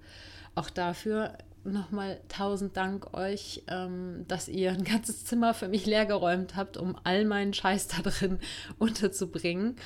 Auch 0.55 0.71
dafür 0.71 1.39
nochmal 1.65 2.21
tausend 2.29 2.77
Dank 2.77 3.15
euch, 3.15 3.65
ähm, 3.69 4.25
dass 4.29 4.49
ihr 4.49 4.73
ein 4.73 4.85
ganzes 4.85 5.25
Zimmer 5.25 5.55
für 5.55 5.69
mich 5.69 5.87
leergeräumt 5.87 6.57
habt, 6.57 6.77
um 6.77 6.97
all 7.05 7.25
meinen 7.25 7.55
Scheiß 7.55 7.89
da 7.89 8.03
drin 8.03 8.39
unterzubringen. 8.79 9.77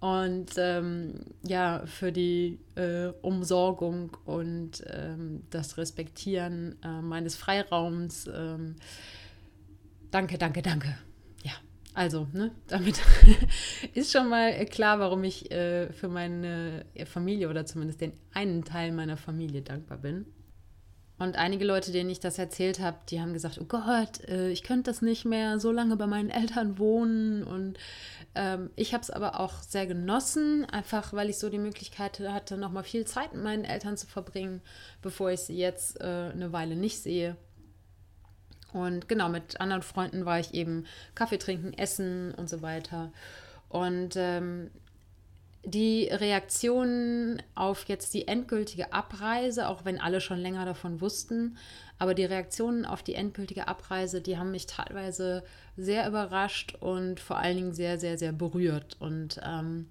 Und 0.00 0.52
ähm, 0.56 1.26
ja, 1.42 1.82
für 1.84 2.10
die 2.10 2.58
äh, 2.74 3.08
Umsorgung 3.20 4.16
und 4.24 4.82
ähm, 4.86 5.42
das 5.50 5.76
Respektieren 5.76 6.76
äh, 6.82 7.02
meines 7.02 7.36
Freiraums. 7.36 8.26
Ähm, 8.32 8.76
danke, 10.10 10.38
danke, 10.38 10.62
danke. 10.62 10.96
Ja, 11.44 11.52
also, 11.92 12.28
ne, 12.32 12.50
damit 12.66 12.98
ist 13.94 14.10
schon 14.10 14.30
mal 14.30 14.64
klar, 14.64 15.00
warum 15.00 15.22
ich 15.22 15.50
äh, 15.50 15.92
für 15.92 16.08
meine 16.08 16.86
Familie 17.04 17.50
oder 17.50 17.66
zumindest 17.66 18.00
den 18.00 18.14
einen 18.32 18.64
Teil 18.64 18.92
meiner 18.92 19.18
Familie 19.18 19.60
dankbar 19.60 19.98
bin. 19.98 20.24
Und 21.20 21.36
einige 21.36 21.66
Leute, 21.66 21.92
denen 21.92 22.08
ich 22.08 22.18
das 22.18 22.38
erzählt 22.38 22.80
habe, 22.80 22.96
die 23.10 23.20
haben 23.20 23.34
gesagt, 23.34 23.58
oh 23.60 23.66
Gott, 23.66 24.26
äh, 24.26 24.48
ich 24.48 24.62
könnte 24.62 24.90
das 24.90 25.02
nicht 25.02 25.26
mehr 25.26 25.60
so 25.60 25.70
lange 25.70 25.96
bei 25.96 26.06
meinen 26.06 26.30
Eltern 26.30 26.78
wohnen. 26.78 27.44
Und 27.44 27.78
ähm, 28.34 28.70
ich 28.74 28.94
habe 28.94 29.02
es 29.02 29.10
aber 29.10 29.38
auch 29.38 29.60
sehr 29.60 29.86
genossen, 29.86 30.64
einfach 30.64 31.12
weil 31.12 31.28
ich 31.28 31.36
so 31.36 31.50
die 31.50 31.58
Möglichkeit 31.58 32.18
hatte, 32.20 32.56
nochmal 32.56 32.84
viel 32.84 33.04
Zeit 33.04 33.34
mit 33.34 33.44
meinen 33.44 33.66
Eltern 33.66 33.98
zu 33.98 34.06
verbringen, 34.06 34.62
bevor 35.02 35.30
ich 35.30 35.40
sie 35.40 35.58
jetzt 35.58 36.00
äh, 36.00 36.30
eine 36.32 36.54
Weile 36.54 36.74
nicht 36.74 37.02
sehe. 37.02 37.36
Und 38.72 39.06
genau, 39.06 39.28
mit 39.28 39.60
anderen 39.60 39.82
Freunden 39.82 40.24
war 40.24 40.40
ich 40.40 40.54
eben 40.54 40.86
Kaffee 41.14 41.38
trinken, 41.38 41.74
essen 41.74 42.32
und 42.32 42.48
so 42.48 42.62
weiter. 42.62 43.12
Und 43.68 44.14
ähm, 44.16 44.70
die 45.64 46.08
Reaktionen 46.08 47.42
auf 47.54 47.84
jetzt 47.84 48.14
die 48.14 48.26
endgültige 48.26 48.92
Abreise, 48.92 49.68
auch 49.68 49.84
wenn 49.84 50.00
alle 50.00 50.20
schon 50.20 50.38
länger 50.38 50.64
davon 50.64 51.00
wussten, 51.00 51.58
aber 51.98 52.14
die 52.14 52.24
Reaktionen 52.24 52.86
auf 52.86 53.02
die 53.02 53.14
endgültige 53.14 53.68
Abreise, 53.68 54.22
die 54.22 54.38
haben 54.38 54.52
mich 54.52 54.66
teilweise 54.66 55.44
sehr 55.76 56.08
überrascht 56.08 56.76
und 56.80 57.20
vor 57.20 57.36
allen 57.36 57.56
Dingen 57.56 57.74
sehr, 57.74 57.98
sehr, 57.98 58.16
sehr 58.16 58.32
berührt. 58.32 58.96
Und 59.00 59.38
ähm, 59.44 59.86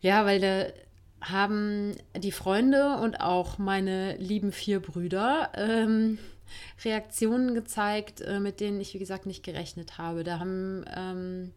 ja, 0.00 0.24
weil 0.24 0.40
da 0.40 0.66
haben 1.20 1.94
die 2.16 2.32
Freunde 2.32 2.96
und 2.96 3.20
auch 3.20 3.58
meine 3.58 4.16
lieben 4.16 4.52
vier 4.52 4.80
Brüder 4.80 5.50
ähm, 5.54 6.18
Reaktionen 6.84 7.54
gezeigt, 7.54 8.22
äh, 8.22 8.40
mit 8.40 8.60
denen 8.60 8.80
ich, 8.80 8.94
wie 8.94 8.98
gesagt, 8.98 9.26
nicht 9.26 9.44
gerechnet 9.44 9.98
habe. 9.98 10.24
Da 10.24 10.38
haben 10.38 10.84
ähm, 10.96 11.52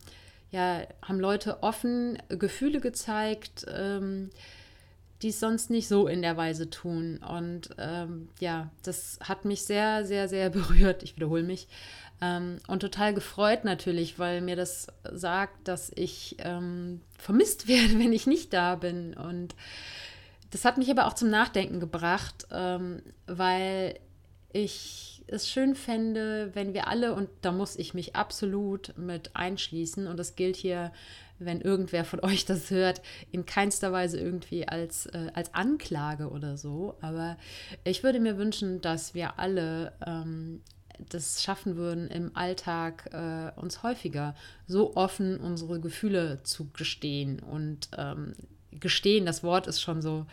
ja, 0.52 0.82
haben 1.02 1.20
Leute 1.20 1.64
offen 1.64 2.18
Gefühle 2.30 2.80
gezeigt, 2.80 3.66
ähm, 3.74 4.30
die 5.22 5.30
es 5.30 5.40
sonst 5.40 5.70
nicht 5.70 5.88
so 5.88 6.08
in 6.08 6.22
der 6.22 6.38
Weise 6.38 6.70
tun. 6.70 7.18
Und 7.18 7.70
ähm, 7.78 8.30
ja, 8.40 8.70
das 8.84 9.18
hat 9.22 9.46
mich 9.46 9.64
sehr, 9.64 10.06
sehr, 10.06 10.28
sehr 10.28 10.50
berührt. 10.52 11.04
Ich 11.04 11.16
wiederhole 11.16 11.44
mich. 11.44 11.68
Ähm, 12.22 12.60
und 12.68 12.80
total 12.80 13.14
gefreut 13.14 13.66
natürlich, 13.66 14.20
weil 14.20 14.42
mir 14.42 14.56
das 14.56 14.88
sagt, 15.12 15.68
dass 15.68 15.92
ich 15.96 16.38
ähm, 16.40 17.02
vermisst 17.18 17.68
werde, 17.68 18.00
wenn 18.00 18.14
ich 18.14 18.28
nicht 18.28 18.54
da 18.54 18.76
bin. 18.76 19.14
Und 19.14 19.56
das 20.52 20.64
hat 20.64 20.78
mich 20.78 20.90
aber 20.90 21.08
auch 21.08 21.14
zum 21.14 21.30
Nachdenken 21.30 21.80
gebracht, 21.80 22.48
ähm, 22.52 23.02
weil 23.28 24.00
ich 24.54 25.15
es 25.28 25.50
schön 25.50 25.76
fände, 25.76 26.52
wenn 26.54 26.74
wir 26.74 26.88
alle, 26.88 27.14
und 27.14 27.30
da 27.42 27.52
muss 27.52 27.76
ich 27.76 27.94
mich 27.94 28.16
absolut 28.16 28.98
mit 28.98 29.36
einschließen, 29.36 30.08
und 30.08 30.18
das 30.18 30.36
gilt 30.36 30.56
hier, 30.56 30.92
wenn 31.40 31.62
irgendwer 31.62 32.06
von 32.06 32.20
euch 32.24 32.46
das 32.46 32.70
hört, 32.70 33.02
in 33.32 33.46
keinster 33.46 33.92
Weise 33.92 34.20
irgendwie 34.20 34.68
als, 34.68 35.06
äh, 35.08 35.32
als 35.34 35.54
Anklage 35.54 36.30
oder 36.30 36.58
so, 36.58 36.96
aber 37.02 37.38
ich 37.84 38.04
würde 38.04 38.20
mir 38.20 38.38
wünschen, 38.38 38.82
dass 38.82 39.14
wir 39.14 39.40
alle 39.40 39.94
ähm, 40.06 40.62
das 41.10 41.44
schaffen 41.44 41.76
würden, 41.76 42.08
im 42.08 42.36
Alltag 42.36 43.10
äh, 43.12 43.60
uns 43.60 43.84
häufiger 43.84 44.36
so 44.68 44.96
offen 44.96 45.38
unsere 45.40 45.80
Gefühle 45.80 46.42
zu 46.44 46.70
gestehen. 46.72 47.40
Und 47.40 47.90
ähm, 47.98 48.34
gestehen, 48.72 49.26
das 49.26 49.44
Wort 49.44 49.68
ist 49.68 49.82
schon 49.82 50.02
so 50.02 50.26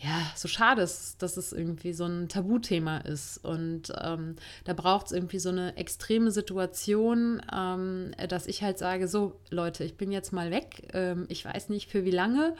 ja, 0.00 0.30
so 0.36 0.46
schade 0.46 0.82
ist, 0.82 1.22
dass 1.22 1.36
es 1.36 1.52
irgendwie 1.52 1.92
so 1.92 2.04
ein 2.04 2.28
Tabuthema 2.28 2.98
ist. 2.98 3.38
Und 3.38 3.92
ähm, 4.00 4.36
da 4.64 4.72
braucht 4.72 5.06
es 5.06 5.12
irgendwie 5.12 5.40
so 5.40 5.48
eine 5.48 5.76
extreme 5.76 6.30
Situation, 6.30 7.42
ähm, 7.52 8.12
dass 8.28 8.46
ich 8.46 8.62
halt 8.62 8.78
sage, 8.78 9.08
so 9.08 9.40
Leute, 9.50 9.82
ich 9.82 9.96
bin 9.96 10.12
jetzt 10.12 10.32
mal 10.32 10.52
weg, 10.52 10.88
ähm, 10.92 11.26
ich 11.28 11.44
weiß 11.44 11.68
nicht 11.68 11.90
für 11.90 12.04
wie 12.04 12.12
lange. 12.12 12.54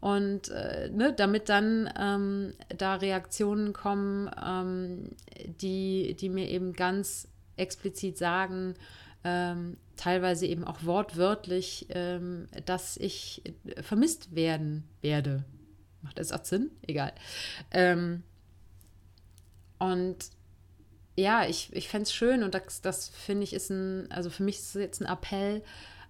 Und 0.00 0.48
äh, 0.48 0.88
ne, 0.90 1.12
damit 1.12 1.50
dann 1.50 1.92
ähm, 1.98 2.54
da 2.74 2.94
Reaktionen 2.94 3.74
kommen, 3.74 4.30
ähm, 4.42 5.10
die, 5.60 6.16
die 6.18 6.30
mir 6.30 6.48
eben 6.48 6.72
ganz 6.72 7.28
explizit 7.56 8.16
sagen, 8.16 8.74
ähm, 9.22 9.76
teilweise 9.96 10.46
eben 10.46 10.64
auch 10.64 10.82
wortwörtlich, 10.84 11.86
dass 12.64 12.96
ich 12.96 13.42
vermisst 13.82 14.34
werden 14.34 14.84
werde 15.02 15.44
Macht 16.02 16.18
das 16.18 16.32
auch 16.32 16.44
Sinn? 16.44 16.70
Egal. 16.86 17.12
Ähm, 17.70 18.22
und 19.78 20.16
ja, 21.16 21.46
ich, 21.46 21.70
ich 21.72 21.88
fände 21.88 22.04
es 22.04 22.14
schön 22.14 22.42
und 22.42 22.54
das, 22.54 22.80
das 22.80 23.08
finde 23.08 23.44
ich 23.44 23.52
ist 23.52 23.70
ein, 23.70 24.10
also 24.10 24.30
für 24.30 24.42
mich 24.42 24.58
ist 24.58 24.74
es 24.74 24.80
jetzt 24.80 25.00
ein 25.02 25.06
Appell 25.06 25.62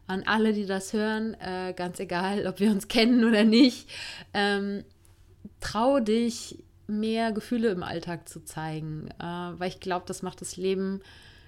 an 0.06 0.24
alle, 0.24 0.52
die 0.52 0.66
das 0.66 0.92
hören, 0.92 1.34
äh, 1.40 1.72
ganz 1.74 2.00
egal, 2.00 2.46
ob 2.46 2.60
wir 2.60 2.70
uns 2.70 2.88
kennen 2.88 3.24
oder 3.24 3.44
nicht. 3.44 3.88
Ähm, 4.34 4.84
trau 5.60 6.00
dich, 6.00 6.62
mehr 6.90 7.30
Gefühle 7.32 7.70
im 7.70 7.84
Alltag 7.84 8.28
zu 8.28 8.44
zeigen, 8.44 9.08
äh, 9.20 9.22
weil 9.22 9.68
ich 9.68 9.80
glaube, 9.80 10.06
das 10.06 10.22
macht 10.22 10.40
das 10.40 10.56
Leben 10.56 11.00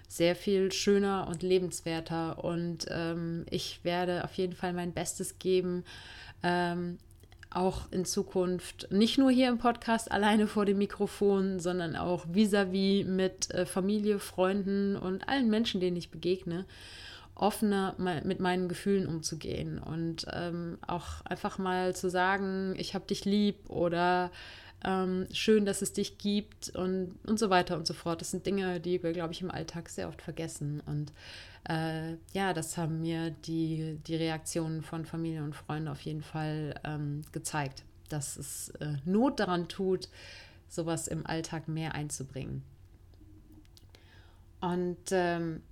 sehr 0.08 0.36
viel 0.36 0.70
schöner 0.72 1.26
und 1.28 1.42
lebenswerter. 1.42 2.44
Und 2.44 2.86
ähm, 2.90 3.46
ich 3.50 3.80
werde 3.82 4.24
auf 4.24 4.34
jeden 4.34 4.54
Fall 4.54 4.72
mein 4.72 4.92
Bestes 4.92 5.38
geben, 5.38 5.84
ähm, 6.42 6.98
auch 7.54 7.90
in 7.90 8.04
Zukunft 8.04 8.88
nicht 8.90 9.18
nur 9.18 9.30
hier 9.30 9.48
im 9.48 9.58
Podcast 9.58 10.10
alleine 10.10 10.46
vor 10.46 10.64
dem 10.64 10.78
Mikrofon, 10.78 11.60
sondern 11.60 11.96
auch 11.96 12.26
vis-à-vis 12.26 13.04
-vis 13.04 13.06
mit 13.06 13.50
äh, 13.50 13.66
Familie, 13.66 14.18
Freunden 14.18 14.96
und 14.96 15.28
allen 15.28 15.50
Menschen, 15.50 15.80
denen 15.80 15.96
ich 15.96 16.10
begegne, 16.10 16.64
offener 17.34 17.94
mit 18.24 18.40
meinen 18.40 18.68
Gefühlen 18.68 19.06
umzugehen 19.06 19.78
und 19.78 20.26
ähm, 20.32 20.78
auch 20.86 21.24
einfach 21.24 21.58
mal 21.58 21.94
zu 21.94 22.10
sagen, 22.10 22.74
ich 22.76 22.94
habe 22.94 23.06
dich 23.06 23.24
lieb 23.24 23.68
oder 23.68 24.30
ähm, 24.84 25.26
schön, 25.32 25.64
dass 25.64 25.82
es 25.82 25.92
dich 25.92 26.18
gibt 26.18 26.70
und, 26.70 27.18
und 27.26 27.38
so 27.38 27.50
weiter 27.50 27.76
und 27.76 27.86
so 27.86 27.94
fort. 27.94 28.20
Das 28.20 28.30
sind 28.30 28.46
Dinge, 28.46 28.80
die 28.80 29.02
wir, 29.02 29.12
glaube 29.12 29.32
ich, 29.32 29.42
im 29.42 29.50
Alltag 29.50 29.88
sehr 29.88 30.08
oft 30.08 30.22
vergessen. 30.22 30.82
Und 30.86 31.12
äh, 31.68 32.16
ja, 32.32 32.52
das 32.52 32.76
haben 32.76 33.00
mir 33.00 33.30
die, 33.30 33.98
die 34.06 34.16
Reaktionen 34.16 34.82
von 34.82 35.04
Familie 35.04 35.44
und 35.44 35.54
Freunden 35.54 35.88
auf 35.88 36.00
jeden 36.00 36.22
Fall 36.22 36.74
ähm, 36.84 37.22
gezeigt, 37.32 37.84
dass 38.08 38.36
es 38.36 38.70
äh, 38.80 38.96
Not 39.04 39.40
daran 39.40 39.68
tut, 39.68 40.08
sowas 40.68 41.06
im 41.08 41.26
Alltag 41.26 41.68
mehr 41.68 41.94
einzubringen. 41.94 42.62
Und 44.60 44.98
ähm, 45.10 45.62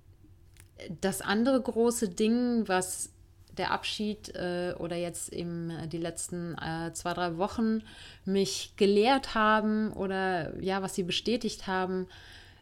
das 1.01 1.21
andere 1.21 1.61
große 1.61 2.09
Ding, 2.09 2.67
was 2.67 3.10
der 3.57 3.71
Abschied 3.71 4.33
äh, 4.35 4.73
oder 4.77 4.95
jetzt 4.95 5.33
eben 5.33 5.69
äh, 5.69 5.87
die 5.87 5.97
letzten 5.97 6.57
äh, 6.57 6.93
zwei, 6.93 7.13
drei 7.13 7.37
Wochen 7.37 7.83
mich 8.25 8.73
gelehrt 8.77 9.35
haben 9.35 9.91
oder 9.93 10.57
ja, 10.61 10.81
was 10.81 10.95
sie 10.95 11.03
bestätigt 11.03 11.67
haben, 11.67 12.07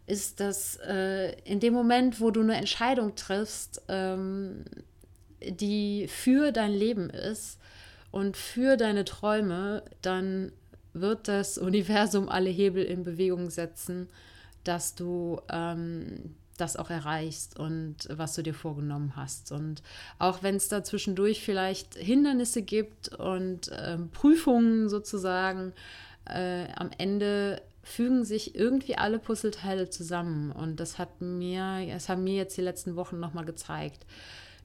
ist, 0.08 0.40
dass 0.40 0.78
äh, 0.88 1.34
in 1.44 1.60
dem 1.60 1.74
Moment, 1.74 2.20
wo 2.20 2.32
du 2.32 2.42
eine 2.42 2.56
Entscheidung 2.56 3.16
triffst, 3.16 3.84
ähm, 3.88 4.66
die 5.42 6.08
für 6.08 6.52
dein 6.52 6.74
Leben 6.74 7.10
ist 7.10 7.60
und 8.12 8.36
für 8.36 8.76
deine 8.76 9.06
Träume, 9.06 9.84
dann 10.02 10.52
wird 10.94 11.28
das 11.28 11.58
Universum 11.58 12.28
alle 12.28 12.50
Hebel 12.50 12.84
in 12.84 13.04
Bewegung 13.04 13.50
setzen, 13.52 14.10
dass 14.64 14.96
du 14.96 15.40
ähm, 15.52 16.36
das 16.60 16.76
auch 16.76 16.90
erreichst 16.90 17.58
und 17.60 18.08
was 18.10 18.36
du 18.36 18.44
dir 18.44 18.54
vorgenommen 18.54 19.14
hast. 19.16 19.52
Und 19.52 19.82
auch 20.18 20.44
wenn 20.44 20.56
es 20.56 20.68
da 20.68 20.84
zwischendurch 20.84 21.44
vielleicht 21.44 21.96
Hindernisse 21.96 22.62
gibt 22.62 23.10
und 23.10 23.72
ähm, 23.78 24.10
Prüfungen 24.10 24.90
sozusagen, 24.90 25.74
äh, 26.26 26.66
am 26.76 26.92
Ende 26.98 27.62
fügen 27.84 28.24
sich 28.24 28.56
irgendwie 28.56 28.98
alle 28.98 29.20
Puzzleteile 29.20 29.90
zusammen. 29.90 30.52
Und 30.52 30.80
das 30.80 30.98
hat 30.98 31.22
mir, 31.22 31.88
es 31.96 32.10
haben 32.10 32.24
mir 32.24 32.36
jetzt 32.36 32.56
die 32.58 32.62
letzten 32.62 32.96
Wochen 32.96 33.20
nochmal 33.20 33.46
gezeigt. 33.46 34.06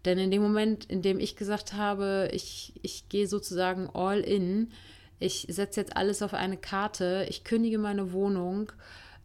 Denn 0.05 0.19
in 0.19 0.31
dem 0.31 0.43
Moment, 0.43 0.85
in 0.85 1.01
dem 1.01 1.19
ich 1.19 1.37
gesagt 1.37 1.73
habe, 1.73 2.29
ich, 2.33 2.75
ich 2.83 3.09
gehe 3.09 3.27
sozusagen 3.27 3.89
all 3.95 4.21
in, 4.21 4.71
ich 5.19 5.47
setze 5.49 5.81
jetzt 5.81 5.97
alles 5.97 6.21
auf 6.21 6.35
eine 6.35 6.59
Karte, 6.59 7.27
ich 7.31 7.45
kündige 7.45 7.79
meine 7.79 8.13
Wohnung, 8.13 8.71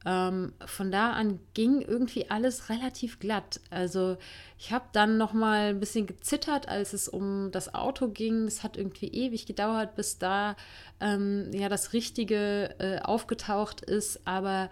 ähm, 0.05 0.53
von 0.65 0.91
da 0.91 1.11
an 1.11 1.39
ging 1.53 1.81
irgendwie 1.81 2.29
alles 2.29 2.69
relativ 2.69 3.19
glatt. 3.19 3.59
Also 3.69 4.17
ich 4.57 4.71
habe 4.71 4.85
dann 4.93 5.17
noch 5.17 5.33
mal 5.33 5.69
ein 5.69 5.79
bisschen 5.79 6.07
gezittert, 6.07 6.69
als 6.69 6.93
es 6.93 7.09
um 7.09 7.51
das 7.51 7.73
Auto 7.73 8.07
ging. 8.07 8.45
Es 8.45 8.63
hat 8.63 8.77
irgendwie 8.77 9.07
ewig 9.07 9.45
gedauert, 9.45 9.95
bis 9.95 10.17
da 10.17 10.55
ähm, 11.01 11.51
ja 11.53 11.67
das 11.67 11.93
Richtige 11.93 12.75
äh, 12.79 12.99
aufgetaucht 12.99 13.81
ist. 13.81 14.25
Aber 14.25 14.69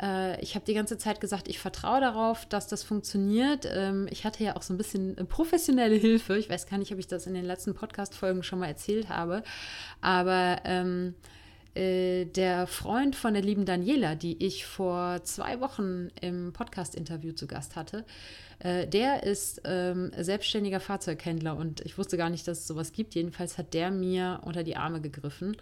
äh, 0.00 0.40
ich 0.40 0.54
habe 0.54 0.64
die 0.64 0.74
ganze 0.74 0.96
Zeit 0.96 1.20
gesagt, 1.20 1.48
ich 1.48 1.58
vertraue 1.58 2.00
darauf, 2.00 2.46
dass 2.46 2.68
das 2.68 2.84
funktioniert. 2.84 3.68
Ähm, 3.70 4.06
ich 4.10 4.24
hatte 4.24 4.44
ja 4.44 4.56
auch 4.56 4.62
so 4.62 4.72
ein 4.72 4.78
bisschen 4.78 5.16
professionelle 5.28 5.96
Hilfe. 5.96 6.38
Ich 6.38 6.48
weiß 6.48 6.66
gar 6.66 6.78
nicht, 6.78 6.92
ob 6.92 6.98
ich 7.00 7.08
das 7.08 7.26
in 7.26 7.34
den 7.34 7.44
letzten 7.44 7.74
Podcast-Folgen 7.74 8.44
schon 8.44 8.60
mal 8.60 8.68
erzählt 8.68 9.08
habe. 9.08 9.42
Aber 10.00 10.60
ähm, 10.64 11.14
äh, 11.74 12.24
der 12.24 12.66
Freund 12.66 13.16
von 13.16 13.34
der 13.34 13.42
lieben 13.42 13.64
Daniela, 13.64 14.14
die 14.14 14.44
ich 14.44 14.66
vor 14.66 15.22
zwei 15.24 15.60
Wochen 15.60 16.08
im 16.20 16.52
Podcast-Interview 16.52 17.32
zu 17.32 17.46
Gast 17.46 17.76
hatte, 17.76 18.04
äh, 18.60 18.86
der 18.86 19.22
ist 19.22 19.62
ähm, 19.64 20.10
selbstständiger 20.18 20.80
Fahrzeughändler 20.80 21.56
und 21.56 21.80
ich 21.82 21.98
wusste 21.98 22.16
gar 22.16 22.30
nicht, 22.30 22.48
dass 22.48 22.58
es 22.60 22.66
sowas 22.66 22.92
gibt. 22.92 23.14
Jedenfalls 23.14 23.58
hat 23.58 23.74
der 23.74 23.90
mir 23.90 24.40
unter 24.44 24.64
die 24.64 24.76
Arme 24.76 25.00
gegriffen 25.00 25.56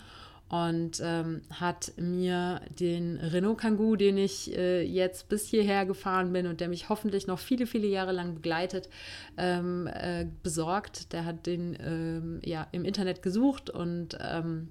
und 0.49 1.01
ähm, 1.03 1.43
hat 1.51 1.93
mir 1.97 2.61
den 2.79 3.17
Renault 3.17 3.59
Kangoo, 3.59 3.97
den 3.97 4.17
ich 4.17 4.57
äh, 4.57 4.83
jetzt 4.83 5.29
bis 5.29 5.49
hierher 5.49 5.85
gefahren 5.87 6.33
bin 6.33 6.47
und 6.47 6.61
der 6.61 6.69
mich 6.69 6.89
hoffentlich 6.89 7.27
noch 7.27 7.41
viele, 7.41 7.67
viele 7.67 7.89
Jahre 7.89 8.13
lang 8.13 8.35
begleitet, 8.35 8.89
ähm, 9.37 9.89
äh, 9.89 10.27
besorgt. 10.45 11.13
Der 11.13 11.25
hat 11.25 11.47
den 11.47 11.77
ähm, 11.81 12.41
ja 12.45 12.69
im 12.71 12.85
Internet 12.85 13.23
gesucht 13.23 13.71
und 13.71 14.17
ähm, 14.21 14.69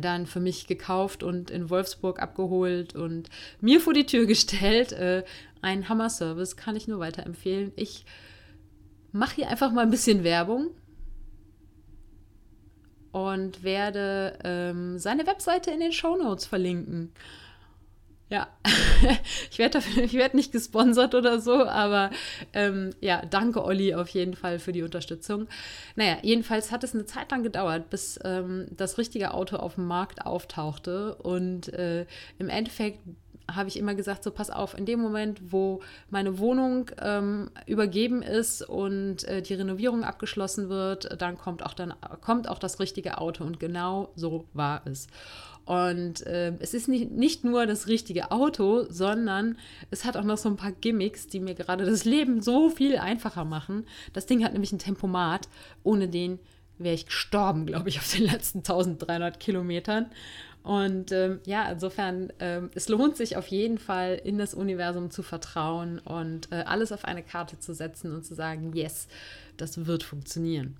dann 0.00 0.26
für 0.26 0.40
mich 0.40 0.66
gekauft 0.66 1.22
und 1.22 1.50
in 1.50 1.70
Wolfsburg 1.70 2.20
abgeholt 2.20 2.94
und 2.94 3.28
mir 3.60 3.80
vor 3.80 3.92
die 3.92 4.06
Tür 4.06 4.26
gestellt. 4.26 4.92
Äh, 4.92 5.24
ein 5.60 5.88
Hammer-Service 5.88 6.56
kann 6.56 6.76
ich 6.76 6.88
nur 6.88 6.98
weiterempfehlen. 6.98 7.72
Ich 7.76 8.04
mache 9.12 9.36
hier 9.36 9.48
einfach 9.48 9.72
mal 9.72 9.82
ein 9.82 9.90
bisschen 9.90 10.24
Werbung 10.24 10.70
und 13.12 13.62
werde 13.62 14.38
ähm, 14.42 14.98
seine 14.98 15.26
Webseite 15.26 15.70
in 15.70 15.80
den 15.80 15.92
Show 15.92 16.16
Notes 16.16 16.46
verlinken. 16.46 17.12
Ja, 18.32 18.48
ich 19.50 19.58
werde 19.58 19.80
werd 19.80 20.32
nicht 20.32 20.52
gesponsert 20.52 21.14
oder 21.14 21.38
so, 21.38 21.66
aber 21.66 22.08
ähm, 22.54 22.94
ja, 23.02 23.20
danke 23.26 23.62
Olli 23.62 23.94
auf 23.94 24.08
jeden 24.08 24.32
Fall 24.32 24.58
für 24.58 24.72
die 24.72 24.82
Unterstützung. 24.82 25.48
Naja, 25.96 26.16
jedenfalls 26.22 26.70
hat 26.70 26.82
es 26.82 26.94
eine 26.94 27.04
Zeit 27.04 27.30
lang 27.30 27.42
gedauert, 27.42 27.90
bis 27.90 28.18
ähm, 28.24 28.68
das 28.70 28.96
richtige 28.96 29.34
Auto 29.34 29.56
auf 29.56 29.74
dem 29.74 29.86
Markt 29.86 30.24
auftauchte 30.24 31.14
und 31.16 31.74
äh, 31.74 32.06
im 32.38 32.48
Endeffekt 32.48 33.00
habe 33.50 33.68
ich 33.68 33.78
immer 33.78 33.94
gesagt, 33.94 34.24
so 34.24 34.30
pass 34.30 34.50
auf, 34.50 34.76
in 34.76 34.86
dem 34.86 35.00
Moment, 35.00 35.52
wo 35.52 35.80
meine 36.10 36.38
Wohnung 36.38 36.90
ähm, 37.00 37.50
übergeben 37.66 38.22
ist 38.22 38.62
und 38.62 39.24
äh, 39.24 39.42
die 39.42 39.54
Renovierung 39.54 40.04
abgeschlossen 40.04 40.68
wird, 40.68 41.20
dann 41.20 41.38
kommt 41.38 41.64
auch 41.64 41.74
dann 41.74 41.94
kommt 42.20 42.48
auch 42.48 42.58
das 42.58 42.80
richtige 42.80 43.18
Auto 43.18 43.44
und 43.44 43.60
genau 43.60 44.10
so 44.14 44.46
war 44.52 44.82
es. 44.84 45.08
Und 45.64 46.26
äh, 46.26 46.54
es 46.58 46.74
ist 46.74 46.88
nicht, 46.88 47.12
nicht 47.12 47.44
nur 47.44 47.66
das 47.66 47.86
richtige 47.86 48.32
Auto, 48.32 48.84
sondern 48.88 49.56
es 49.90 50.04
hat 50.04 50.16
auch 50.16 50.24
noch 50.24 50.36
so 50.36 50.48
ein 50.48 50.56
paar 50.56 50.72
Gimmicks, 50.72 51.28
die 51.28 51.38
mir 51.38 51.54
gerade 51.54 51.84
das 51.84 52.04
Leben 52.04 52.42
so 52.42 52.68
viel 52.68 52.96
einfacher 52.98 53.44
machen. 53.44 53.86
Das 54.12 54.26
Ding 54.26 54.44
hat 54.44 54.52
nämlich 54.52 54.72
ein 54.72 54.80
Tempomat, 54.80 55.48
ohne 55.84 56.08
den 56.08 56.40
wäre 56.78 56.94
ich 56.94 57.06
gestorben, 57.06 57.66
glaube 57.66 57.88
ich, 57.88 57.98
auf 57.98 58.10
den 58.10 58.24
letzten 58.24 58.58
1300 58.58 59.38
Kilometern. 59.38 60.06
Und 60.62 61.10
ähm, 61.10 61.40
ja, 61.44 61.70
insofern, 61.72 62.32
ähm, 62.38 62.70
es 62.74 62.88
lohnt 62.88 63.16
sich 63.16 63.36
auf 63.36 63.48
jeden 63.48 63.78
Fall, 63.78 64.20
in 64.22 64.38
das 64.38 64.54
Universum 64.54 65.10
zu 65.10 65.22
vertrauen 65.22 65.98
und 65.98 66.52
äh, 66.52 66.62
alles 66.66 66.92
auf 66.92 67.04
eine 67.04 67.22
Karte 67.22 67.58
zu 67.58 67.74
setzen 67.74 68.14
und 68.14 68.24
zu 68.24 68.34
sagen, 68.34 68.72
yes, 68.72 69.08
das 69.56 69.86
wird 69.86 70.04
funktionieren. 70.04 70.76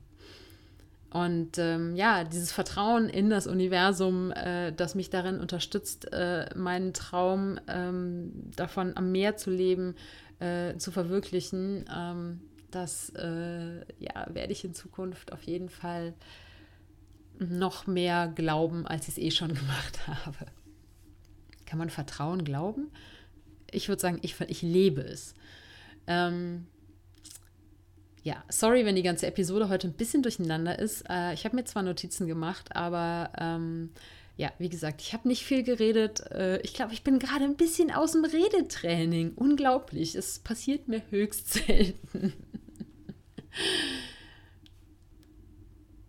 Und 1.10 1.58
ähm, 1.58 1.94
ja, 1.94 2.24
dieses 2.24 2.52
Vertrauen 2.52 3.08
in 3.08 3.28
das 3.28 3.46
Universum, 3.46 4.30
äh, 4.32 4.72
das 4.72 4.94
mich 4.94 5.10
darin 5.10 5.40
unterstützt, 5.40 6.10
äh, 6.12 6.46
meinen 6.56 6.94
Traum 6.94 7.60
ähm, 7.68 8.32
davon 8.56 8.96
am 8.96 9.12
Meer 9.12 9.36
zu 9.36 9.50
leben, 9.50 9.94
äh, 10.38 10.76
zu 10.78 10.90
verwirklichen, 10.90 11.84
ähm, 11.94 12.40
das 12.74 13.10
äh, 13.10 13.80
ja, 13.98 14.26
werde 14.32 14.52
ich 14.52 14.64
in 14.64 14.74
Zukunft 14.74 15.32
auf 15.32 15.42
jeden 15.44 15.68
Fall 15.68 16.14
noch 17.38 17.86
mehr 17.86 18.32
glauben, 18.34 18.86
als 18.86 19.08
ich 19.08 19.16
es 19.16 19.18
eh 19.18 19.30
schon 19.30 19.48
gemacht 19.54 20.06
habe. 20.06 20.46
Kann 21.66 21.78
man 21.78 21.90
Vertrauen 21.90 22.44
glauben? 22.44 22.90
Ich 23.70 23.88
würde 23.88 24.00
sagen, 24.00 24.18
ich, 24.22 24.40
ich 24.40 24.62
lebe 24.62 25.00
es. 25.00 25.34
Ähm, 26.06 26.66
ja, 28.22 28.44
sorry, 28.48 28.84
wenn 28.84 28.96
die 28.96 29.02
ganze 29.02 29.26
Episode 29.26 29.68
heute 29.68 29.88
ein 29.88 29.94
bisschen 29.94 30.22
durcheinander 30.22 30.78
ist. 30.78 31.04
Äh, 31.08 31.34
ich 31.34 31.44
habe 31.44 31.56
mir 31.56 31.64
zwar 31.64 31.82
Notizen 31.82 32.26
gemacht, 32.26 32.76
aber 32.76 33.32
ähm, 33.38 33.90
ja, 34.36 34.52
wie 34.58 34.68
gesagt, 34.68 35.00
ich 35.00 35.12
habe 35.12 35.28
nicht 35.28 35.44
viel 35.44 35.62
geredet. 35.62 36.20
Äh, 36.30 36.60
ich 36.60 36.74
glaube, 36.74 36.92
ich 36.92 37.02
bin 37.02 37.18
gerade 37.18 37.44
ein 37.44 37.56
bisschen 37.56 37.90
aus 37.90 38.12
dem 38.12 38.24
Redetraining. 38.24 39.32
Unglaublich. 39.34 40.14
Es 40.14 40.38
passiert 40.38 40.88
mir 40.88 41.02
höchst 41.10 41.52
selten 41.66 42.34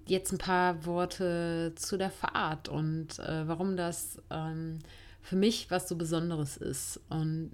jetzt 0.05 0.31
ein 0.31 0.37
paar 0.37 0.85
Worte 0.85 1.73
zu 1.75 1.97
der 1.97 2.11
Fahrt 2.11 2.67
und 2.69 3.19
äh, 3.19 3.47
warum 3.47 3.77
das 3.77 4.21
ähm, 4.29 4.79
für 5.21 5.35
mich 5.35 5.71
was 5.71 5.87
so 5.87 5.95
Besonderes 5.95 6.57
ist. 6.57 6.99
Und 7.09 7.51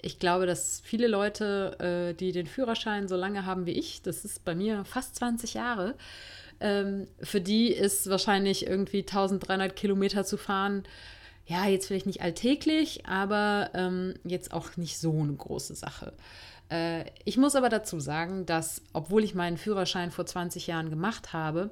ich 0.00 0.18
glaube, 0.18 0.46
dass 0.46 0.80
viele 0.84 1.08
Leute, 1.08 1.78
äh, 1.80 2.14
die 2.14 2.32
den 2.32 2.46
Führerschein 2.46 3.08
so 3.08 3.16
lange 3.16 3.46
haben 3.46 3.66
wie 3.66 3.72
ich, 3.72 4.02
das 4.02 4.24
ist 4.24 4.44
bei 4.44 4.54
mir 4.54 4.84
fast 4.84 5.16
20 5.16 5.54
Jahre, 5.54 5.94
ähm, 6.60 7.08
für 7.20 7.40
die 7.40 7.68
ist 7.68 8.08
wahrscheinlich 8.08 8.66
irgendwie 8.66 9.00
1300 9.00 9.74
Kilometer 9.74 10.24
zu 10.24 10.36
fahren, 10.36 10.84
ja, 11.46 11.66
jetzt 11.66 11.86
vielleicht 11.86 12.06
nicht 12.06 12.22
alltäglich, 12.22 13.04
aber 13.06 13.70
ähm, 13.74 14.14
jetzt 14.24 14.52
auch 14.52 14.76
nicht 14.76 14.98
so 14.98 15.12
eine 15.20 15.34
große 15.34 15.74
Sache. 15.74 16.14
Äh, 16.74 17.04
ich 17.24 17.36
muss 17.36 17.56
aber 17.56 17.68
dazu 17.68 18.00
sagen, 18.00 18.46
dass, 18.46 18.82
obwohl 18.92 19.22
ich 19.24 19.34
meinen 19.34 19.56
Führerschein 19.56 20.10
vor 20.10 20.26
20 20.26 20.66
Jahren 20.66 20.90
gemacht 20.90 21.32
habe, 21.32 21.70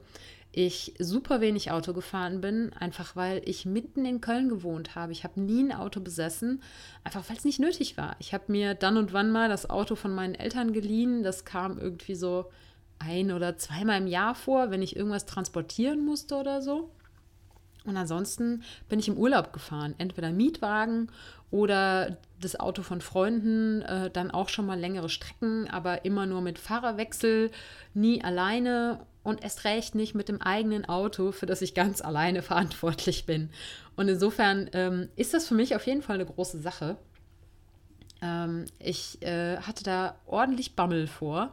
ich 0.54 0.94
super 0.98 1.40
wenig 1.40 1.70
Auto 1.70 1.94
gefahren 1.94 2.42
bin, 2.42 2.72
einfach 2.74 3.16
weil 3.16 3.40
ich 3.46 3.64
mitten 3.64 4.04
in 4.04 4.20
Köln 4.20 4.50
gewohnt 4.50 4.94
habe. 4.94 5.12
Ich 5.12 5.24
habe 5.24 5.40
nie 5.40 5.64
ein 5.64 5.72
Auto 5.72 6.00
besessen, 6.00 6.62
einfach 7.04 7.24
weil 7.28 7.38
es 7.38 7.44
nicht 7.44 7.58
nötig 7.58 7.96
war. 7.96 8.16
Ich 8.18 8.34
habe 8.34 8.44
mir 8.52 8.74
dann 8.74 8.98
und 8.98 9.14
wann 9.14 9.30
mal 9.30 9.48
das 9.48 9.70
Auto 9.70 9.94
von 9.94 10.14
meinen 10.14 10.34
Eltern 10.34 10.74
geliehen. 10.74 11.22
Das 11.22 11.46
kam 11.46 11.78
irgendwie 11.78 12.14
so 12.14 12.50
ein 12.98 13.32
oder 13.32 13.56
zweimal 13.56 14.02
im 14.02 14.06
Jahr 14.06 14.34
vor, 14.34 14.70
wenn 14.70 14.82
ich 14.82 14.94
irgendwas 14.94 15.24
transportieren 15.24 16.04
musste 16.04 16.36
oder 16.36 16.60
so. 16.60 16.90
Und 17.84 17.96
ansonsten 17.96 18.62
bin 18.90 18.98
ich 18.98 19.08
im 19.08 19.16
Urlaub 19.16 19.52
gefahren, 19.54 19.94
entweder 19.98 20.30
Mietwagen 20.30 21.10
oder 21.50 22.18
das 22.44 22.59
Auto 22.59 22.83
von 22.83 23.00
Freunden, 23.00 23.83
äh, 23.83 24.11
dann 24.11 24.31
auch 24.31 24.48
schon 24.48 24.66
mal 24.66 24.78
längere 24.78 25.09
Strecken, 25.09 25.68
aber 25.68 26.05
immer 26.05 26.26
nur 26.26 26.40
mit 26.40 26.59
Fahrerwechsel, 26.59 27.50
nie 27.94 28.22
alleine 28.22 29.00
und 29.22 29.42
erst 29.42 29.64
recht 29.64 29.94
nicht 29.94 30.14
mit 30.14 30.28
dem 30.28 30.42
eigenen 30.42 30.85
Auto, 30.85 31.33
für 31.33 31.46
das 31.46 31.62
ich 31.62 31.74
ganz 31.74 32.00
alleine 32.00 32.42
verantwortlich 32.42 33.26
bin. 33.26 33.50
Und 33.96 34.09
insofern 34.09 34.68
ähm, 34.72 35.09
ist 35.16 35.35
das 35.35 35.46
für 35.46 35.55
mich 35.55 35.74
auf 35.76 35.87
jeden 35.87 36.02
Fall 36.02 36.16
eine 36.16 36.26
große 36.26 36.61
Sache. 36.61 36.96
Ähm, 38.20 38.66
ich 38.78 39.22
äh, 39.22 39.59
hatte 39.59 39.85
da 39.85 40.16
ordentlich 40.26 40.76
Bammel 40.76 41.07
vor 41.07 41.52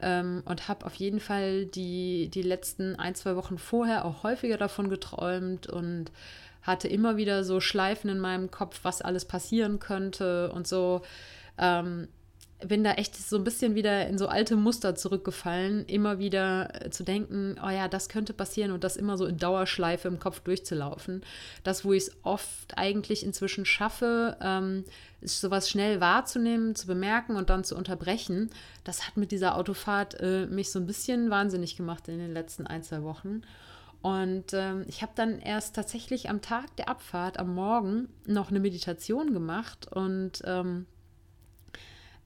ähm, 0.00 0.42
und 0.44 0.68
habe 0.68 0.86
auf 0.86 0.94
jeden 0.94 1.20
Fall 1.20 1.66
die, 1.66 2.28
die 2.28 2.42
letzten 2.42 2.96
ein, 2.96 3.14
zwei 3.14 3.36
Wochen 3.36 3.58
vorher 3.58 4.04
auch 4.04 4.22
häufiger 4.22 4.56
davon 4.56 4.90
geträumt 4.90 5.66
und 5.66 6.10
hatte 6.62 6.88
immer 6.88 7.16
wieder 7.16 7.44
so 7.44 7.60
Schleifen 7.60 8.10
in 8.10 8.18
meinem 8.18 8.50
Kopf, 8.50 8.80
was 8.82 9.02
alles 9.02 9.24
passieren 9.24 9.78
könnte 9.78 10.52
und 10.52 10.66
so. 10.66 11.02
Ähm, 11.58 12.08
bin 12.66 12.82
da 12.82 12.92
echt 12.92 13.14
so 13.14 13.36
ein 13.36 13.44
bisschen 13.44 13.76
wieder 13.76 14.08
in 14.08 14.18
so 14.18 14.26
alte 14.26 14.56
Muster 14.56 14.96
zurückgefallen, 14.96 15.86
immer 15.86 16.18
wieder 16.18 16.86
äh, 16.86 16.90
zu 16.90 17.04
denken, 17.04 17.56
oh 17.64 17.68
ja, 17.68 17.86
das 17.86 18.08
könnte 18.08 18.32
passieren 18.32 18.72
und 18.72 18.82
das 18.82 18.96
immer 18.96 19.16
so 19.16 19.26
in 19.26 19.38
Dauerschleife 19.38 20.08
im 20.08 20.18
Kopf 20.18 20.40
durchzulaufen. 20.40 21.22
Das, 21.62 21.84
wo 21.84 21.92
ich 21.92 22.04
es 22.04 22.16
oft 22.24 22.76
eigentlich 22.76 23.24
inzwischen 23.24 23.64
schaffe, 23.64 24.36
ähm, 24.40 24.84
sowas 25.22 25.70
schnell 25.70 26.00
wahrzunehmen, 26.00 26.74
zu 26.74 26.88
bemerken 26.88 27.36
und 27.36 27.48
dann 27.48 27.62
zu 27.62 27.76
unterbrechen. 27.76 28.50
Das 28.82 29.06
hat 29.06 29.16
mit 29.16 29.30
dieser 29.30 29.56
Autofahrt 29.56 30.20
äh, 30.20 30.46
mich 30.46 30.72
so 30.72 30.80
ein 30.80 30.86
bisschen 30.86 31.30
wahnsinnig 31.30 31.76
gemacht 31.76 32.08
in 32.08 32.18
den 32.18 32.32
letzten 32.32 32.66
ein, 32.66 32.82
zwei 32.82 33.04
Wochen. 33.04 33.42
Und 34.00 34.52
ähm, 34.52 34.84
ich 34.86 35.02
habe 35.02 35.12
dann 35.14 35.40
erst 35.40 35.74
tatsächlich 35.74 36.30
am 36.30 36.40
Tag 36.40 36.76
der 36.76 36.88
Abfahrt, 36.88 37.38
am 37.38 37.54
Morgen, 37.54 38.08
noch 38.26 38.50
eine 38.50 38.60
Meditation 38.60 39.32
gemacht 39.32 39.90
und 39.90 40.40
ähm, 40.44 40.86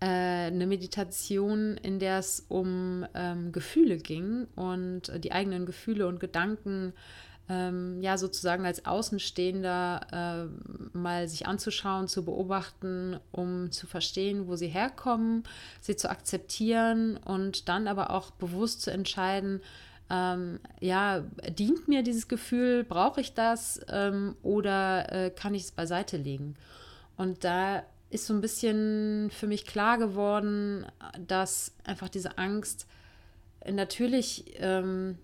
äh, 0.01 0.07
eine 0.07 0.67
Meditation, 0.67 1.77
in 1.79 1.99
der 1.99 2.19
es 2.19 2.45
um 2.49 3.07
ähm, 3.15 3.53
Gefühle 3.53 3.97
ging 3.97 4.49
und 4.55 5.09
äh, 5.09 5.19
die 5.19 5.33
eigenen 5.33 5.65
Gefühle 5.65 6.09
und 6.09 6.21
Gedanken 6.21 6.93
ähm, 7.49 8.01
ja 8.01 8.19
sozusagen 8.19 8.67
als 8.67 8.85
Außenstehender 8.85 10.51
äh, 10.93 10.97
mal 10.99 11.29
sich 11.29 11.47
anzuschauen, 11.47 12.09
zu 12.09 12.25
beobachten, 12.25 13.19
um 13.31 13.71
zu 13.73 13.87
verstehen, 13.87 14.47
wo 14.47 14.57
sie 14.57 14.69
herkommen, 14.69 15.45
sie 15.81 15.97
zu 15.97 16.11
akzeptieren 16.11 17.17
und 17.17 17.69
dann 17.69 17.89
aber 17.89 18.11
auch 18.11 18.31
bewusst 18.33 18.83
zu 18.83 18.91
entscheiden, 18.91 19.61
ähm, 20.13 20.61
ja, 20.79 21.21
dient 21.49 21.89
mir 21.89 22.03
dieses 22.03 22.29
Gefühl, 22.29 22.85
brauche 22.85 23.23
ich 23.23 23.33
das 23.33 23.81
ähm, 23.89 24.37
oder 24.43 25.11
äh, 25.11 25.31
kann 25.31 25.55
ich 25.55 25.63
es 25.63 25.71
beiseite 25.71 26.19
legen? 26.19 26.55
Und 27.17 27.45
da 27.45 27.83
ist 28.11 28.27
so 28.27 28.35
ein 28.35 28.43
bisschen 28.43 29.31
für 29.31 29.47
mich 29.47 29.65
klar 29.65 29.97
geworden, 29.97 30.85
dass 31.27 31.73
einfach 31.85 32.11
diese 32.11 32.37
Angst 32.37 32.87
natürlich 33.67 34.55
ähm, 34.59 35.17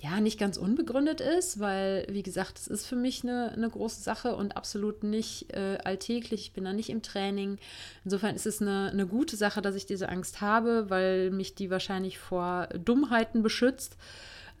ja 0.00 0.20
nicht 0.20 0.38
ganz 0.38 0.56
unbegründet 0.56 1.20
ist, 1.20 1.58
weil, 1.58 2.06
wie 2.08 2.22
gesagt, 2.22 2.58
es 2.58 2.68
ist 2.68 2.86
für 2.86 2.96
mich 2.96 3.24
eine, 3.24 3.50
eine 3.52 3.68
große 3.68 4.00
Sache 4.00 4.36
und 4.36 4.56
absolut 4.56 5.02
nicht 5.02 5.52
äh, 5.52 5.78
alltäglich. 5.82 6.42
Ich 6.42 6.52
bin 6.52 6.64
da 6.64 6.72
nicht 6.72 6.90
im 6.90 7.02
Training. 7.02 7.58
Insofern 8.04 8.36
ist 8.36 8.46
es 8.46 8.62
eine, 8.62 8.90
eine 8.92 9.06
gute 9.06 9.36
Sache, 9.36 9.60
dass 9.60 9.74
ich 9.74 9.86
diese 9.86 10.08
Angst 10.08 10.40
habe, 10.40 10.88
weil 10.88 11.30
mich 11.30 11.54
die 11.54 11.70
wahrscheinlich 11.70 12.18
vor 12.18 12.68
Dummheiten 12.68 13.42
beschützt. 13.42 13.96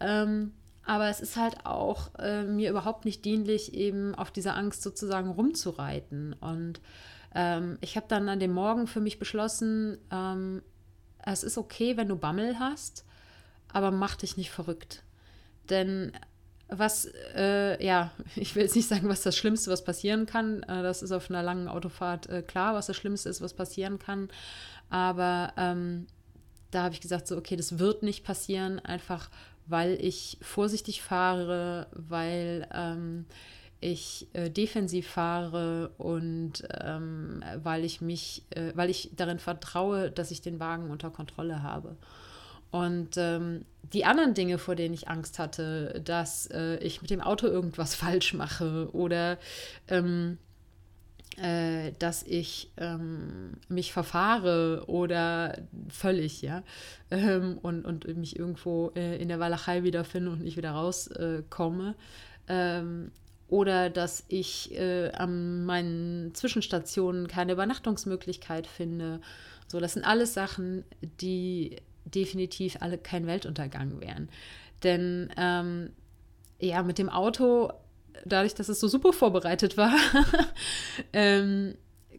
Ähm, 0.00 0.52
aber 0.84 1.08
es 1.08 1.20
ist 1.20 1.36
halt 1.36 1.66
auch 1.66 2.14
äh, 2.18 2.44
mir 2.44 2.70
überhaupt 2.70 3.04
nicht 3.04 3.24
dienlich, 3.24 3.74
eben 3.74 4.14
auf 4.14 4.30
dieser 4.30 4.56
Angst 4.56 4.82
sozusagen 4.82 5.30
rumzureiten. 5.30 6.32
Und 6.32 6.80
ähm, 7.34 7.78
ich 7.80 7.96
habe 7.96 8.06
dann 8.08 8.28
an 8.28 8.40
dem 8.40 8.52
Morgen 8.52 8.86
für 8.86 9.00
mich 9.00 9.18
beschlossen, 9.18 9.98
ähm, 10.10 10.62
es 11.24 11.44
ist 11.44 11.58
okay, 11.58 11.96
wenn 11.96 12.08
du 12.08 12.16
Bammel 12.16 12.58
hast, 12.58 13.04
aber 13.70 13.90
mach 13.90 14.16
dich 14.16 14.36
nicht 14.36 14.50
verrückt. 14.50 15.02
Denn 15.70 16.12
was, 16.68 17.10
äh, 17.34 17.84
ja, 17.84 18.10
ich 18.36 18.54
will 18.54 18.62
jetzt 18.62 18.76
nicht 18.76 18.88
sagen, 18.88 19.08
was 19.08 19.22
das 19.22 19.36
Schlimmste, 19.36 19.70
was 19.70 19.84
passieren 19.84 20.26
kann. 20.26 20.62
Äh, 20.64 20.82
das 20.82 21.02
ist 21.02 21.12
auf 21.12 21.30
einer 21.30 21.42
langen 21.42 21.68
Autofahrt 21.68 22.28
äh, 22.28 22.42
klar, 22.42 22.74
was 22.74 22.86
das 22.86 22.96
Schlimmste 22.96 23.28
ist, 23.28 23.40
was 23.40 23.54
passieren 23.54 23.98
kann. 23.98 24.28
Aber 24.90 25.52
ähm, 25.56 26.06
da 26.70 26.84
habe 26.84 26.94
ich 26.94 27.00
gesagt, 27.00 27.26
so, 27.26 27.36
okay, 27.36 27.56
das 27.56 27.78
wird 27.78 28.02
nicht 28.02 28.24
passieren, 28.24 28.78
einfach 28.80 29.30
weil 29.68 29.98
ich 30.00 30.38
vorsichtig 30.40 31.02
fahre, 31.02 31.88
weil 31.92 32.66
ähm, 32.72 33.26
ich 33.80 34.26
äh, 34.32 34.50
defensiv 34.50 35.08
fahre 35.08 35.90
und 35.98 36.66
ähm, 36.80 37.44
weil 37.62 37.84
ich 37.84 38.00
mich, 38.00 38.44
äh, 38.50 38.72
weil 38.74 38.90
ich 38.90 39.10
darin 39.14 39.38
vertraue, 39.38 40.10
dass 40.10 40.30
ich 40.30 40.40
den 40.40 40.58
Wagen 40.58 40.90
unter 40.90 41.10
Kontrolle 41.10 41.62
habe. 41.62 41.96
Und 42.70 43.16
ähm, 43.16 43.64
die 43.92 44.04
anderen 44.04 44.34
Dinge, 44.34 44.58
vor 44.58 44.74
denen 44.74 44.94
ich 44.94 45.08
Angst 45.08 45.38
hatte, 45.38 46.00
dass 46.04 46.46
äh, 46.46 46.76
ich 46.78 47.00
mit 47.00 47.10
dem 47.10 47.20
Auto 47.20 47.46
irgendwas 47.46 47.94
falsch 47.94 48.34
mache 48.34 48.88
oder 48.92 49.38
ähm, 49.88 50.38
äh, 51.38 51.92
dass 51.98 52.24
ich 52.24 52.72
ähm, 52.76 53.52
mich 53.68 53.92
verfahre 53.92 54.84
oder 54.88 55.58
völlig, 55.88 56.42
ja, 56.42 56.62
ähm, 57.10 57.58
und, 57.62 57.84
und 57.84 58.06
mich 58.16 58.38
irgendwo 58.38 58.90
äh, 58.96 59.16
in 59.20 59.28
der 59.28 59.38
Walachei 59.38 59.84
wiederfinde 59.84 60.30
und 60.30 60.42
nicht 60.42 60.56
wieder 60.56 60.72
rauskomme. 60.72 61.94
Ähm, 62.48 63.12
oder 63.48 63.88
dass 63.88 64.24
ich 64.28 64.74
äh, 64.78 65.10
an 65.12 65.64
meinen 65.64 66.34
Zwischenstationen 66.34 67.28
keine 67.28 67.52
Übernachtungsmöglichkeit 67.52 68.66
finde. 68.66 69.20
So, 69.68 69.80
das 69.80 69.94
sind 69.94 70.04
alles 70.04 70.34
Sachen, 70.34 70.84
die 71.20 71.76
definitiv 72.14 72.78
alle 72.80 72.98
kein 72.98 73.26
Weltuntergang 73.26 74.00
wären. 74.00 74.28
Denn 74.82 75.30
ähm, 75.36 75.90
ja, 76.60 76.82
mit 76.82 76.98
dem 76.98 77.08
Auto, 77.08 77.72
dadurch, 78.24 78.54
dass 78.54 78.68
es 78.68 78.80
so 78.80 78.88
super 78.88 79.12
vorbereitet 79.12 79.76
war, 79.76 79.94
ähm, 81.12 81.74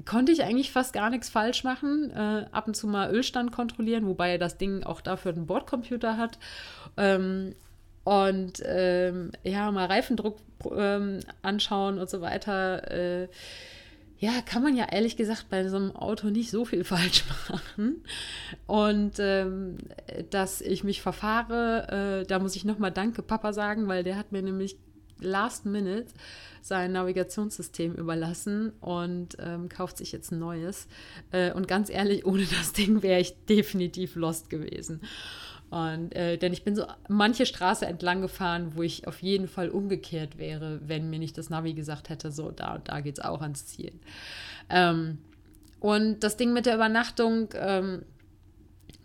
konnte 0.06 0.32
ich 0.32 0.44
eigentlich 0.44 0.72
fast 0.72 0.94
gar 0.94 1.10
nichts 1.10 1.30
falsch 1.30 1.64
machen. 1.64 2.12
Äh, 2.12 2.46
ab 2.52 2.68
und 2.68 2.76
zu 2.76 2.88
mal 2.88 3.12
Ölstand 3.14 3.52
kontrollieren, 3.52 4.06
wobei 4.06 4.38
das 4.38 4.58
Ding 4.58 4.84
auch 4.84 5.02
dafür 5.02 5.34
einen 5.34 5.46
Bordcomputer 5.46 6.18
hat. 6.18 6.40
Ähm, 6.98 7.56
und 8.04 8.64
ähm, 8.66 9.32
ja, 9.44 9.72
mal 9.72 9.86
Reifendruck 9.86 10.38
ähm, 10.76 11.20
anschauen 11.42 12.00
und 12.00 12.10
so 12.10 12.22
weiter. 12.22 12.92
Äh, 12.92 13.28
ja, 14.20 14.42
kann 14.46 14.62
man 14.62 14.76
ja 14.76 14.86
ehrlich 14.92 15.16
gesagt 15.16 15.50
bei 15.50 15.68
so 15.68 15.78
einem 15.78 15.96
Auto 15.96 16.30
nicht 16.30 16.52
so 16.52 16.66
viel 16.66 16.84
falsch 16.84 17.24
machen. 17.50 18.04
Und 18.68 19.14
ähm, 19.20 19.78
dass 20.30 20.62
ich 20.62 20.84
mich 20.84 21.02
verfahre, 21.02 22.22
äh, 22.22 22.28
da 22.28 22.40
muss 22.40 22.56
ich 22.56 22.66
nochmal 22.66 22.92
Danke 22.92 23.22
Papa 23.22 23.54
sagen, 23.54 23.88
weil 23.88 24.04
der 24.04 24.18
hat 24.18 24.32
mir 24.32 24.42
nämlich 24.42 24.78
last 25.22 25.66
minute 25.66 26.08
sein 26.62 26.92
Navigationssystem 26.92 27.94
überlassen 27.96 28.74
und 28.82 29.38
ähm, 29.40 29.70
kauft 29.70 29.98
sich 29.98 30.12
jetzt 30.12 30.32
ein 30.32 30.40
neues. 30.40 30.88
Äh, 31.32 31.54
und 31.54 31.68
ganz 31.68 31.90
ehrlich, 31.90 32.26
ohne 32.26 32.44
das 32.46 32.74
Ding 32.74 33.02
wäre 33.02 33.22
ich 33.22 33.34
definitiv 33.46 34.16
lost 34.16 34.50
gewesen. 34.50 35.02
Und, 35.70 36.16
äh, 36.16 36.38
denn 36.38 36.52
ich 36.52 36.64
bin 36.64 36.76
so 36.76 36.86
manche 37.08 37.46
Straße 37.46 37.86
entlang 37.86 38.22
gefahren, 38.22 38.72
wo 38.76 38.82
ich 38.82 39.08
auf 39.08 39.22
jeden 39.22 39.48
Fall 39.48 39.70
umgekehrt 39.70 40.38
wäre, 40.38 40.80
wenn 40.84 41.10
mir 41.10 41.20
nicht 41.20 41.38
das 41.38 41.50
Navi 41.50 41.74
gesagt 41.74 42.10
hätte, 42.10 42.32
so 42.32 42.50
da 42.50 42.76
und 42.76 42.88
da 42.90 43.02
geht 43.02 43.20
es 43.20 43.24
auch 43.24 43.42
ans 43.42 43.68
Ziel. 43.68 43.94
Ähm, 44.70 45.20
und 45.80 46.22
das 46.22 46.38
Ding 46.38 46.54
mit 46.54 46.66
der 46.66 46.76
Übernachtung, 46.76 47.50
ähm, 47.54 48.04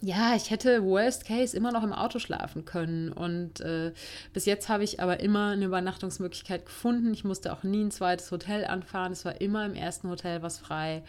ja, 0.00 0.35
ich 0.37 0.50
hätte 0.50 0.85
worst 0.85 1.24
case 1.27 1.57
immer 1.57 1.72
noch 1.72 1.83
im 1.83 1.92
Auto 1.92 2.18
schlafen 2.18 2.64
können. 2.64 3.11
Und 3.11 3.61
äh, 3.61 3.92
bis 4.33 4.44
jetzt 4.44 4.68
habe 4.68 4.85
ich 4.85 5.00
aber 5.00 5.20
immer 5.20 5.50
eine 5.50 5.64
Übernachtungsmöglichkeit 5.64 6.66
gefunden. 6.66 7.12
Ich 7.14 7.24
musste 7.24 7.53
auch 7.53 7.62
nie 7.62 7.85
ein 7.85 7.90
zweites 7.90 8.31
Hotel 8.31 8.64
anfahren. 8.64 9.12
Es 9.12 9.24
war 9.24 9.40
immer 9.40 9.64
im 9.64 9.74
ersten 9.74 10.11
Hotel 10.11 10.42
was 10.42 10.59
frei. 10.59 11.05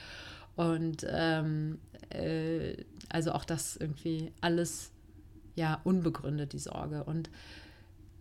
Und 0.56 1.06
ähm, 1.10 1.80
äh, 2.10 2.78
also 3.10 3.34
auch 3.34 3.44
das 3.44 3.76
irgendwie 3.76 4.32
alles 4.40 4.92
ja 5.56 5.80
unbegründet, 5.84 6.54
die 6.54 6.60
Sorge. 6.60 7.04
Und 7.04 7.30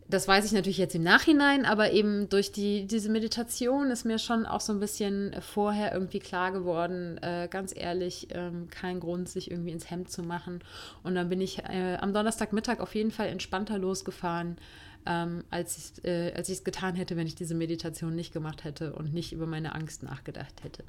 das 0.08 0.28
weiß 0.28 0.44
ich 0.44 0.52
natürlich 0.52 0.78
jetzt 0.78 0.94
im 0.94 1.02
Nachhinein, 1.02 1.64
aber 1.64 1.92
eben 1.92 2.28
durch 2.28 2.52
die, 2.52 2.86
diese 2.86 3.08
Meditation 3.10 3.90
ist 3.90 4.04
mir 4.04 4.18
schon 4.18 4.44
auch 4.44 4.60
so 4.60 4.72
ein 4.72 4.80
bisschen 4.80 5.34
vorher 5.40 5.92
irgendwie 5.92 6.18
klar 6.18 6.52
geworden, 6.52 7.18
äh, 7.22 7.48
ganz 7.50 7.72
ehrlich, 7.74 8.28
ähm, 8.30 8.68
kein 8.70 9.00
Grund, 9.00 9.28
sich 9.28 9.50
irgendwie 9.50 9.72
ins 9.72 9.90
Hemd 9.90 10.10
zu 10.10 10.22
machen. 10.22 10.62
Und 11.02 11.14
dann 11.14 11.30
bin 11.30 11.40
ich 11.40 11.64
äh, 11.64 11.96
am 12.00 12.12
Donnerstagmittag 12.12 12.80
auf 12.80 12.94
jeden 12.94 13.12
Fall 13.12 13.28
entspannter 13.28 13.78
losgefahren, 13.78 14.56
ähm, 15.06 15.44
als 15.50 15.78
ich 15.78 16.04
äh, 16.04 16.32
es 16.32 16.64
getan 16.64 16.96
hätte, 16.96 17.16
wenn 17.16 17.26
ich 17.26 17.34
diese 17.34 17.54
Meditation 17.54 18.14
nicht 18.14 18.32
gemacht 18.32 18.64
hätte 18.64 18.92
und 18.92 19.14
nicht 19.14 19.32
über 19.32 19.46
meine 19.46 19.74
Angst 19.74 20.02
nachgedacht 20.02 20.62
hätte. 20.62 20.84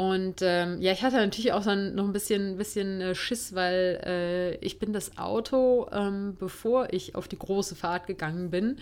Und 0.00 0.40
ähm, 0.40 0.80
ja, 0.80 0.92
ich 0.92 1.02
hatte 1.02 1.16
natürlich 1.16 1.52
auch 1.52 1.62
dann 1.62 1.94
noch 1.94 2.06
ein 2.06 2.14
bisschen, 2.14 2.56
bisschen 2.56 3.02
äh, 3.02 3.14
Schiss, 3.14 3.54
weil 3.54 4.00
äh, 4.06 4.54
ich 4.64 4.78
bin 4.78 4.94
das 4.94 5.18
Auto, 5.18 5.88
ähm, 5.92 6.36
bevor 6.38 6.90
ich 6.90 7.16
auf 7.16 7.28
die 7.28 7.38
große 7.38 7.76
Fahrt 7.76 8.06
gegangen 8.06 8.48
bin, 8.48 8.78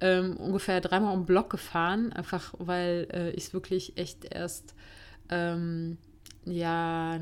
ähm, 0.00 0.38
ungefähr 0.38 0.80
dreimal 0.80 1.12
um 1.12 1.26
Block 1.26 1.50
gefahren, 1.50 2.14
einfach 2.14 2.54
weil 2.56 3.06
äh, 3.12 3.30
ich 3.32 3.48
es 3.48 3.52
wirklich 3.52 3.98
echt 3.98 4.24
erst 4.34 4.74
ähm, 5.28 5.98
ja 6.46 7.20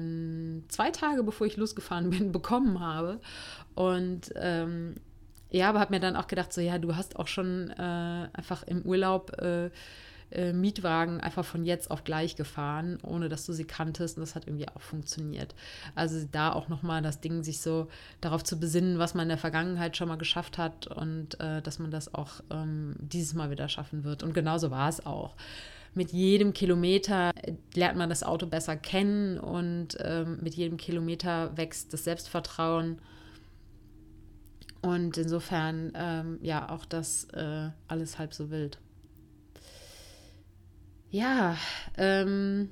zwei 0.69 0.93
Tage 0.93 1.25
bevor 1.25 1.45
ich 1.45 1.57
losgefahren 1.57 2.11
bin 2.17 2.31
bekommen 2.31 2.79
habe. 2.79 3.21
Und 3.75 4.31
ähm, 4.37 4.95
ja, 5.51 5.71
aber 5.71 5.81
habe 5.81 5.93
mir 5.93 5.99
dann 5.99 6.15
auch 6.15 6.29
gedacht, 6.29 6.53
so 6.53 6.61
ja, 6.61 6.79
du 6.79 6.95
hast 6.95 7.17
auch 7.17 7.27
schon 7.27 7.71
äh, 7.71 8.29
einfach 8.33 8.63
im 8.63 8.83
Urlaub 8.83 9.33
äh, 10.33 10.53
Mietwagen 10.53 11.21
einfach 11.21 11.45
von 11.45 11.65
jetzt 11.65 11.91
auf 11.91 12.05
gleich 12.05 12.37
gefahren, 12.37 12.99
ohne 13.03 13.29
dass 13.29 13.47
du 13.47 13.53
sie 13.53 13.65
kanntest. 13.65 14.17
Und 14.17 14.23
das 14.23 14.35
hat 14.35 14.47
irgendwie 14.47 14.69
auch 14.69 14.81
funktioniert. 14.81 15.55
Also 15.95 16.27
da 16.31 16.53
auch 16.53 16.69
nochmal 16.69 17.03
das 17.03 17.21
Ding, 17.21 17.43
sich 17.43 17.61
so 17.61 17.89
darauf 18.21 18.45
zu 18.45 18.59
besinnen, 18.59 18.99
was 18.99 19.15
man 19.15 19.25
in 19.25 19.31
der 19.31 19.39
Vergangenheit 19.39 19.97
schon 19.97 20.09
mal 20.09 20.19
geschafft 20.19 20.59
hat 20.59 20.87
und 20.87 21.39
äh, 21.41 21.63
dass 21.63 21.79
man 21.79 21.91
das 21.91 22.15
auch 22.15 22.41
ähm, 22.51 22.97
dieses 22.99 23.35
Mal 23.35 23.51
wieder 23.51 23.69
schaffen 23.69 24.05
wird. 24.05 24.23
Und 24.23 24.35
genauso 24.35 24.71
war 24.71 24.89
es 24.89 25.05
auch 25.05 25.35
mit 25.95 26.13
jedem 26.13 26.53
Kilometer 26.53 27.33
äh, 27.43 27.55
lernt 27.75 27.99
man 27.99 28.09
das 28.09 28.23
Auto 28.23 28.47
besser 28.47 28.77
kennen 28.77 29.39
und 29.39 29.97
ähm, 30.01 30.39
mit 30.41 30.55
jedem 30.55 30.77
Kilometer 30.77 31.57
wächst 31.57 31.93
das 31.93 32.05
Selbstvertrauen. 32.05 32.99
Und 34.83 35.19
insofern, 35.19 35.93
ähm, 35.95 36.39
ja, 36.41 36.71
auch 36.71 36.85
das 36.87 37.25
äh, 37.35 37.69
alles 37.87 38.19
halb 38.19 38.33
so 38.33 38.51
wild. 38.51 38.79
Ja, 41.11 41.57
ähm, 41.97 42.71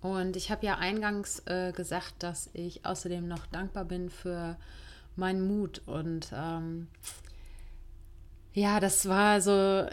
und 0.00 0.36
ich 0.36 0.50
habe 0.50 0.66
ja 0.66 0.78
eingangs 0.78 1.42
äh, 1.46 1.72
gesagt, 1.72 2.14
dass 2.22 2.50
ich 2.54 2.84
außerdem 2.84 3.26
noch 3.26 3.46
dankbar 3.46 3.84
bin 3.84 4.10
für 4.10 4.56
meinen 5.14 5.46
Mut. 5.46 5.82
Und 5.86 6.32
ähm, 6.34 6.88
ja, 8.52 8.80
das 8.80 9.08
war 9.08 9.40
so 9.40 9.86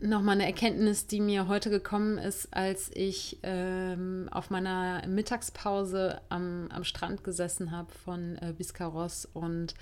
nochmal 0.00 0.36
eine 0.36 0.46
Erkenntnis, 0.46 1.06
die 1.06 1.20
mir 1.20 1.48
heute 1.48 1.70
gekommen 1.70 2.18
ist, 2.18 2.52
als 2.52 2.90
ich 2.94 3.38
ähm, 3.42 4.28
auf 4.30 4.50
meiner 4.50 5.06
Mittagspause 5.06 6.20
am, 6.28 6.68
am 6.70 6.84
Strand 6.84 7.24
gesessen 7.24 7.70
habe 7.70 7.92
von 7.92 8.36
äh, 8.36 8.54
Biscarros 8.56 9.24
und 9.24 9.74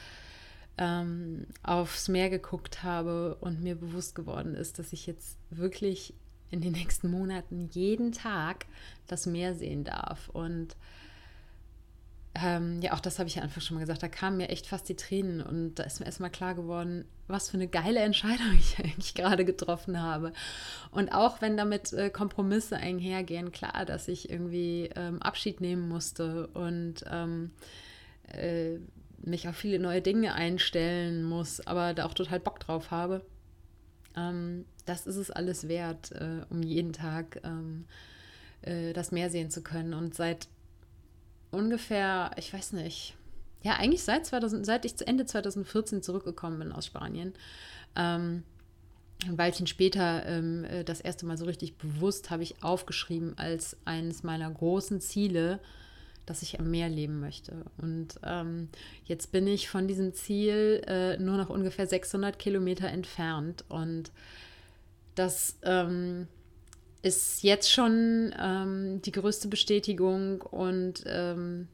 ähm, 0.79 1.47
aufs 1.63 2.09
Meer 2.09 2.31
geguckt 2.31 2.83
habe 2.83 3.37
und 3.41 3.63
mir 3.63 3.75
bewusst 3.75 4.15
geworden 4.15 4.55
ist, 4.55 4.79
dass 4.79 4.93
ich 4.93 5.07
jetzt 5.07 5.39
wirklich 5.51 6.15
in 6.51 6.61
den 6.61 6.73
nächsten 6.73 7.11
Monaten 7.11 7.69
jeden 7.73 8.13
Tag 8.13 8.67
das 9.07 9.27
Meer 9.27 9.55
sehen 9.55 9.85
darf. 9.85 10.29
Und 10.29 10.77
ähm, 12.43 12.81
ja, 12.83 12.93
auch 12.93 13.01
das 13.01 13.19
habe 13.19 13.29
ich 13.29 13.37
ja 13.37 13.43
einfach 13.43 13.63
schon 13.63 13.77
mal 13.77 13.81
gesagt, 13.81 14.03
da 14.03 14.09
kamen 14.09 14.37
mir 14.37 14.49
echt 14.49 14.67
fast 14.67 14.89
die 14.89 14.97
Tränen 14.97 15.41
und 15.41 15.77
da 15.77 15.85
ist 15.85 16.01
mir 16.01 16.07
erstmal 16.07 16.31
klar 16.31 16.55
geworden, 16.55 17.07
was 17.29 17.49
für 17.49 17.57
eine 17.57 17.69
geile 17.69 18.01
Entscheidung 18.01 18.53
ich 18.59 18.79
eigentlich 18.79 19.15
gerade 19.15 19.45
getroffen 19.45 20.01
habe. 20.01 20.33
Und 20.91 21.11
auch 21.11 21.41
wenn 21.41 21.57
damit 21.57 21.93
äh, 21.93 22.11
Kompromisse 22.11 22.77
einhergehen, 22.77 23.53
klar, 23.53 23.85
dass 23.87 24.09
ich 24.09 24.31
irgendwie 24.31 24.91
ähm, 24.97 25.23
Abschied 25.23 25.61
nehmen 25.61 25.89
musste 25.89 26.49
und 26.49 27.05
ähm, 27.11 27.53
äh, 28.33 28.79
mich 29.19 29.49
auf 29.49 29.57
viele 29.57 29.79
neue 29.79 30.03
Dinge 30.03 30.35
einstellen 30.35 31.25
muss, 31.25 31.67
aber 31.67 31.95
da 31.95 32.07
auch 32.07 32.15
total 32.15 32.41
Bock 32.41 32.61
drauf 32.61 32.91
habe. 32.91 33.23
Ähm, 34.17 34.65
das 34.85 35.07
ist 35.07 35.17
es 35.17 35.31
alles 35.31 35.69
wert, 35.69 36.13
äh, 36.13 36.43
um 36.51 36.63
jeden 36.63 36.93
Tag 36.93 37.41
ähm, 37.45 37.85
äh, 38.63 38.93
das 38.93 39.13
Meer 39.13 39.31
sehen 39.31 39.51
zu 39.51 39.63
können. 39.63 39.95
Und 39.95 40.15
seit 40.15 40.49
ungefähr, 41.51 42.31
ich 42.37 42.53
weiß 42.53 42.73
nicht, 42.73 43.15
ja, 43.63 43.75
eigentlich 43.75 44.05
seit, 44.05 44.27
2000, 44.27 44.65
seit 44.65 44.85
ich 44.85 45.07
Ende 45.07 45.27
2014 45.27 46.03
zurückgekommen 46.03 46.59
bin 46.59 46.73
aus 46.73 46.87
Spanien, 46.87 47.35
ähm, 47.97 48.45
ein 49.25 49.39
Weilchen 49.39 49.67
später 49.67 50.27
ähm, 50.27 50.65
äh, 50.65 50.85
das 50.85 51.01
erste 51.01 51.27
Mal 51.27 51.39
so 51.39 51.47
richtig 51.47 51.77
bewusst 51.79 52.31
habe 52.31 52.43
ich 52.43 52.63
aufgeschrieben 52.63 53.37
als 53.39 53.77
eines 53.85 54.23
meiner 54.23 54.51
großen 54.51 55.01
Ziele, 55.01 55.59
dass 56.27 56.43
ich 56.43 56.59
am 56.59 56.71
Meer 56.71 56.89
leben 56.89 57.21
möchte. 57.21 57.65
Und 57.79 58.21
ähm, 58.25 58.69
jetzt 59.05 59.33
bin 59.33 59.47
ich 59.47 59.69
von 59.69 59.89
diesem 59.89 60.13
Ziel 60.13 60.83
äh, 60.87 61.17
nur 61.19 61.37
noch 61.37 61.49
ungefähr 61.49 61.87
600 61.87 62.39
Kilometer 62.39 62.89
entfernt. 62.89 63.65
Und 63.69 64.11
das 65.15 65.57
ähm, 65.63 66.27
ist 67.03 67.43
jetzt 67.43 67.71
schon 67.71 68.35
ähm, 68.39 69.01
die 69.03 69.13
größte 69.13 69.49
Bestätigung 69.49 70.43
und 70.43 71.05
ähm, 71.07 71.69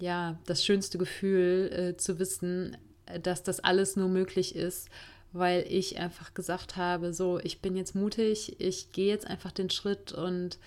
ja, 0.00 0.38
das 0.46 0.64
schönste 0.64 0.96
Gefühl 0.96 1.70
äh, 1.72 1.96
zu 1.96 2.20
wissen, 2.20 2.76
dass 3.22 3.42
das 3.42 3.60
alles 3.60 3.96
nur 3.96 4.08
möglich 4.08 4.54
ist, 4.54 4.88
weil 5.32 5.64
ich 5.68 5.98
einfach 5.98 6.34
gesagt 6.34 6.76
habe, 6.76 7.12
so, 7.12 7.40
ich 7.40 7.60
bin 7.60 7.76
jetzt 7.76 7.94
mutig, 7.94 8.60
ich 8.60 8.92
gehe 8.92 9.08
jetzt 9.08 9.26
einfach 9.26 9.50
den 9.50 9.70
Schritt 9.70 10.12
und 10.12 10.58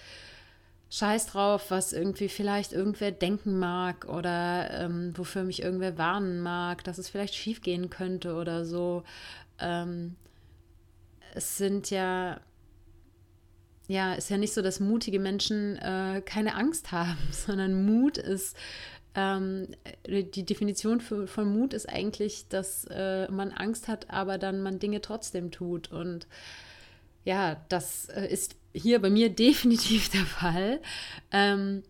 scheiß 0.89 1.28
drauf, 1.28 1.71
was 1.71 1.93
irgendwie 1.93 2.30
vielleicht 2.30 2.74
irgendwer 2.74 3.12
denken 3.12 3.60
mag 3.60 4.08
oder 4.08 4.69
ähm, 4.71 5.13
wofür 5.15 5.43
mich 5.43 5.62
irgendwer 5.62 5.98
warnen 5.98 6.41
mag, 6.41 6.84
dass 6.84 6.98
es 6.98 7.10
vielleicht 7.10 7.36
schief 7.36 7.62
gehen 7.62 7.89
könnte 7.89 8.36
oder 8.36 8.65
so. 8.65 9.04
Ähm, 9.60 10.15
es 11.34 11.58
sind 11.58 11.89
ja 11.89 12.39
ja, 13.88 14.13
ist 14.13 14.30
ja 14.30 14.38
nicht 14.38 14.54
so, 14.54 14.62
dass 14.62 14.80
mutige 14.80 15.19
Menschen 15.19 15.78
äh, 15.78 16.21
keine 16.26 16.56
Angst 16.56 16.91
haben, 16.91 17.17
sondern 17.32 17.86
Mut 17.86 18.17
ist, 18.17 18.58
ähm, 19.15 19.67
die 20.08 20.45
Definition 20.45 21.00
für, 21.00 21.28
von 21.28 21.48
Mut 21.48 21.74
ist 21.74 21.88
eigentlich, 21.88 22.48
dass 22.50 22.86
äh, 22.89 23.32
man 23.32 23.52
Angst 23.52 23.88
hat, 23.88 24.10
aber 24.10 24.38
dann 24.38 24.62
man 24.62 24.80
Dinge 24.80 25.02
trotzdem 25.02 25.52
tut. 25.52 25.91
Und 25.91 26.28
ja, 27.24 27.63
das 27.69 28.10
äh, 28.10 28.28
ist 28.28 28.56
hier 28.75 29.01
bei 29.01 29.09
mir 29.09 29.29
definitiv 29.35 30.09
der 30.09 30.25
Fall. 30.25 30.81
Ähm, 31.31 31.83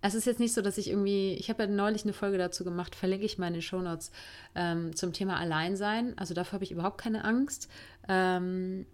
es 0.00 0.14
ist 0.14 0.26
jetzt 0.26 0.38
nicht 0.38 0.52
so, 0.52 0.60
dass 0.60 0.76
ich 0.76 0.90
irgendwie, 0.90 1.32
ich 1.32 1.48
habe 1.48 1.62
ja 1.62 1.68
neulich 1.68 2.04
eine 2.04 2.12
Folge 2.12 2.36
dazu 2.36 2.62
gemacht, 2.62 2.94
verlinke 2.94 3.24
ich 3.24 3.38
meine 3.38 3.62
Shownotes 3.62 4.12
ähm, 4.54 4.94
zum 4.94 5.14
Thema 5.14 5.38
Alleinsein. 5.38 6.16
Also 6.18 6.34
dafür 6.34 6.54
habe 6.54 6.64
ich 6.64 6.72
überhaupt 6.72 6.98
keine 6.98 7.24
Angst. 7.24 7.70
Ähm, 8.06 8.84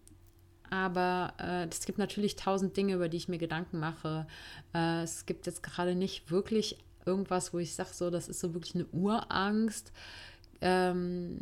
aber 0.70 1.34
äh, 1.40 1.66
es 1.68 1.84
gibt 1.84 1.98
natürlich 1.98 2.36
tausend 2.36 2.76
Dinge, 2.76 2.94
über 2.94 3.08
die 3.08 3.16
ich 3.16 3.26
mir 3.26 3.38
Gedanken 3.38 3.80
mache. 3.80 4.28
Äh, 4.72 5.02
es 5.02 5.26
gibt 5.26 5.46
jetzt 5.46 5.64
gerade 5.64 5.96
nicht 5.96 6.30
wirklich 6.30 6.78
irgendwas, 7.04 7.52
wo 7.52 7.58
ich 7.58 7.74
sage, 7.74 7.90
so, 7.92 8.10
das 8.10 8.28
ist 8.28 8.38
so 8.38 8.54
wirklich 8.54 8.76
eine 8.76 8.86
Urangst. 8.86 9.92
Ähm, 10.60 11.40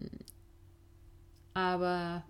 aber 1.53 2.25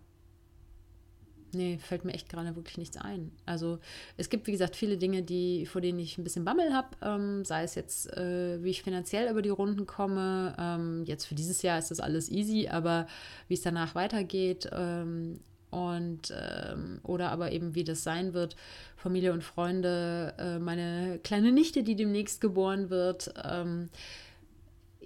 nee, 1.53 1.79
fällt 1.79 2.05
mir 2.05 2.13
echt 2.13 2.29
gerade 2.29 2.55
wirklich 2.57 2.79
nichts 2.79 2.97
ein. 2.97 3.33
Also 3.47 3.79
es 4.17 4.31
gibt, 4.31 4.47
wie 4.47 4.53
gesagt, 4.53 4.77
viele 4.77 4.97
Dinge, 4.97 5.23
die, 5.23 5.67
vor 5.67 5.81
denen 5.81 5.99
ich 5.99 6.19
ein 6.19 6.25
bisschen 6.25 6.45
Bammel 6.45 6.73
habe, 6.73 6.89
ähm, 7.03 7.45
sei 7.45 7.63
es 7.63 7.75
jetzt, 7.75 8.13
äh, 8.17 8.63
wie 8.63 8.71
ich 8.71 8.83
finanziell 8.83 9.31
über 9.31 9.43
die 9.43 9.49
Runden 9.49 9.87
komme. 9.87 10.55
Ähm, 10.59 11.05
jetzt 11.05 11.27
für 11.27 11.35
dieses 11.35 11.63
Jahr 11.63 11.79
ist 11.79 11.91
das 11.91 12.01
alles 12.01 12.31
easy, 12.31 12.69
aber 12.69 13.07
wie 13.49 13.55
es 13.55 13.63
danach 13.63 13.95
weitergeht 13.95 14.69
ähm, 14.73 15.41
und 15.71 16.33
ähm, 16.35 17.01
oder 17.03 17.31
aber 17.31 17.53
eben 17.53 17.75
wie 17.75 17.85
das 17.85 18.03
sein 18.03 18.33
wird, 18.33 18.57
Familie 18.97 19.33
und 19.33 19.45
Freunde, 19.45 20.35
äh, 20.39 20.59
meine 20.59 21.21
kleine 21.23 21.53
Nichte, 21.53 21.83
die 21.83 21.95
demnächst 21.97 22.41
geboren 22.41 22.91
wird, 22.91 23.33
ähm, 23.45 23.91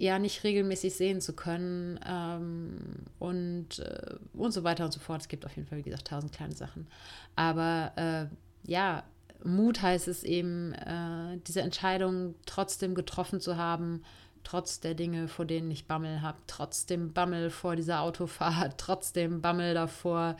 ja 0.03 0.19
nicht 0.19 0.43
regelmäßig 0.43 0.95
sehen 0.95 1.21
zu 1.21 1.33
können 1.33 1.99
ähm, 2.05 2.77
und 3.19 3.79
äh, 3.79 4.15
und 4.33 4.51
so 4.51 4.63
weiter 4.63 4.85
und 4.85 4.91
so 4.91 4.99
fort. 4.99 5.21
Es 5.21 5.27
gibt 5.29 5.45
auf 5.45 5.55
jeden 5.55 5.67
Fall, 5.67 5.77
wie 5.77 5.83
gesagt, 5.83 6.07
tausend 6.07 6.33
kleine 6.33 6.53
Sachen. 6.53 6.87
Aber 7.35 7.93
äh, 7.95 8.69
ja, 8.69 9.03
Mut 9.43 9.81
heißt 9.81 10.07
es 10.09 10.23
eben, 10.23 10.73
äh, 10.73 11.37
diese 11.47 11.61
Entscheidung 11.61 12.35
trotzdem 12.45 12.95
getroffen 12.95 13.39
zu 13.39 13.57
haben, 13.57 14.03
trotz 14.43 14.79
der 14.79 14.93
Dinge, 14.93 15.27
vor 15.27 15.45
denen 15.45 15.71
ich 15.71 15.87
Bammel 15.87 16.21
habe, 16.21 16.37
trotzdem 16.47 17.13
Bammel 17.13 17.49
vor 17.49 17.75
dieser 17.75 18.01
Autofahrt, 18.01 18.75
trotzdem 18.77 19.41
Bammel 19.41 19.73
davor, 19.73 20.37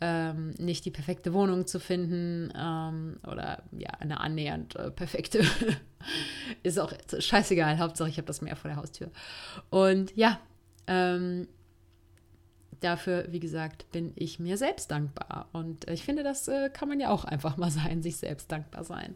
ähm, 0.00 0.50
nicht 0.58 0.84
die 0.84 0.90
perfekte 0.90 1.32
Wohnung 1.32 1.66
zu 1.66 1.80
finden 1.80 2.52
ähm, 2.56 3.18
oder 3.26 3.62
ja, 3.72 3.90
eine 3.98 4.20
annähernd 4.20 4.76
äh, 4.76 4.90
perfekte. 4.90 5.44
ist 6.62 6.78
auch 6.78 6.92
scheißegal, 7.18 7.78
Hauptsache 7.78 8.08
ich 8.08 8.18
habe 8.18 8.26
das 8.26 8.40
Meer 8.42 8.56
vor 8.56 8.68
der 8.68 8.78
Haustür. 8.78 9.10
Und 9.70 10.16
ja, 10.16 10.38
ähm, 10.86 11.48
dafür, 12.80 13.26
wie 13.30 13.40
gesagt, 13.40 13.90
bin 13.92 14.12
ich 14.14 14.38
mir 14.38 14.56
selbst 14.56 14.90
dankbar. 14.90 15.48
Und 15.52 15.88
ich 15.88 16.04
finde, 16.04 16.22
das 16.22 16.48
äh, 16.48 16.70
kann 16.70 16.88
man 16.88 17.00
ja 17.00 17.10
auch 17.10 17.24
einfach 17.24 17.56
mal 17.56 17.70
sein, 17.70 18.02
sich 18.02 18.16
selbst 18.16 18.50
dankbar 18.50 18.84
sein. 18.84 19.14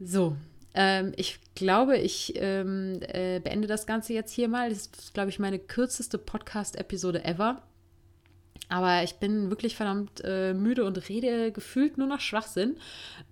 So, 0.00 0.36
ähm, 0.74 1.12
ich 1.16 1.38
glaube, 1.54 1.96
ich 1.96 2.34
ähm, 2.36 3.00
äh, 3.02 3.40
beende 3.40 3.68
das 3.68 3.86
Ganze 3.86 4.12
jetzt 4.12 4.32
hier 4.32 4.48
mal. 4.48 4.68
Das 4.68 4.78
ist, 4.78 5.14
glaube 5.14 5.30
ich, 5.30 5.38
meine 5.38 5.58
kürzeste 5.58 6.18
Podcast-Episode 6.18 7.24
ever. 7.24 7.62
Aber 8.68 9.02
ich 9.02 9.14
bin 9.14 9.50
wirklich 9.50 9.76
verdammt 9.76 10.22
äh, 10.24 10.52
müde 10.52 10.84
und 10.84 11.08
rede 11.08 11.52
gefühlt 11.52 11.96
nur 11.96 12.06
noch 12.06 12.20
Schwachsinn. 12.20 12.76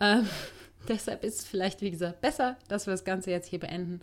Ähm, 0.00 0.26
deshalb 0.88 1.24
ist 1.24 1.40
es 1.40 1.46
vielleicht, 1.46 1.82
wie 1.82 1.90
gesagt, 1.90 2.20
besser, 2.20 2.56
dass 2.68 2.86
wir 2.86 2.92
das 2.92 3.04
Ganze 3.04 3.30
jetzt 3.30 3.48
hier 3.48 3.60
beenden. 3.60 4.00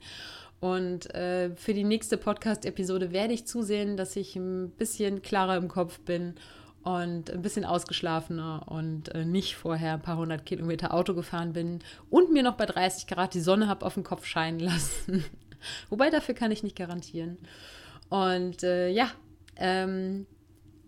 Und 0.59 1.13
äh, 1.13 1.53
für 1.55 1.73
die 1.73 1.83
nächste 1.83 2.17
Podcast-Episode 2.17 3.11
werde 3.11 3.33
ich 3.33 3.45
zusehen, 3.45 3.97
dass 3.97 4.15
ich 4.15 4.35
ein 4.35 4.69
bisschen 4.69 5.21
klarer 5.21 5.57
im 5.57 5.67
Kopf 5.67 5.99
bin 5.99 6.35
und 6.83 7.31
ein 7.31 7.41
bisschen 7.41 7.65
ausgeschlafener 7.65 8.65
und 8.67 9.13
äh, 9.15 9.25
nicht 9.25 9.55
vorher 9.55 9.93
ein 9.93 10.01
paar 10.01 10.17
hundert 10.17 10.45
Kilometer 10.45 10.93
Auto 10.93 11.13
gefahren 11.13 11.53
bin 11.53 11.79
und 12.09 12.31
mir 12.31 12.43
noch 12.43 12.55
bei 12.55 12.65
30 12.65 13.07
Grad 13.07 13.33
die 13.33 13.41
Sonne 13.41 13.67
habe 13.67 13.85
auf 13.85 13.93
den 13.93 14.03
Kopf 14.03 14.25
scheinen 14.25 14.59
lassen. 14.61 15.23
Wobei 15.89 16.09
dafür 16.09 16.35
kann 16.35 16.51
ich 16.51 16.63
nicht 16.63 16.75
garantieren. 16.75 17.37
Und 18.09 18.63
äh, 18.63 18.89
ja, 18.89 19.11
ähm, 19.55 20.25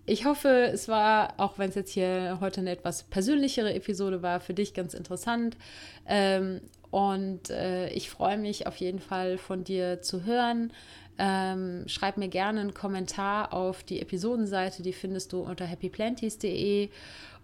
ich 0.05 0.25
hoffe, 0.25 0.69
es 0.71 0.88
war, 0.88 1.34
auch 1.38 1.58
wenn 1.58 1.69
es 1.69 1.75
jetzt 1.75 1.91
hier 1.91 2.38
heute 2.39 2.62
eine 2.62 2.71
etwas 2.71 3.03
persönlichere 3.03 3.73
Episode 3.73 4.21
war, 4.21 4.39
für 4.39 4.53
dich 4.53 4.73
ganz 4.73 4.93
interessant. 4.93 5.58
Ähm, 6.05 6.62
und 6.91 7.49
äh, 7.49 7.89
ich 7.89 8.10
freue 8.10 8.38
mich 8.38 8.67
auf 8.67 8.77
jeden 8.77 8.99
Fall 8.99 9.38
von 9.38 9.63
dir 9.63 10.01
zu 10.01 10.23
hören. 10.23 10.71
Ähm, 11.17 11.84
schreib 11.88 12.17
mir 12.17 12.28
gerne 12.28 12.62
einen 12.62 12.73
Kommentar 12.73 13.54
auf 13.54 13.84
die 13.84 14.01
Episodenseite, 14.01 14.84
die 14.84 14.93
findest 14.93 15.32
du 15.34 15.41
unter 15.41 15.65
happyplanties.de 15.65 16.89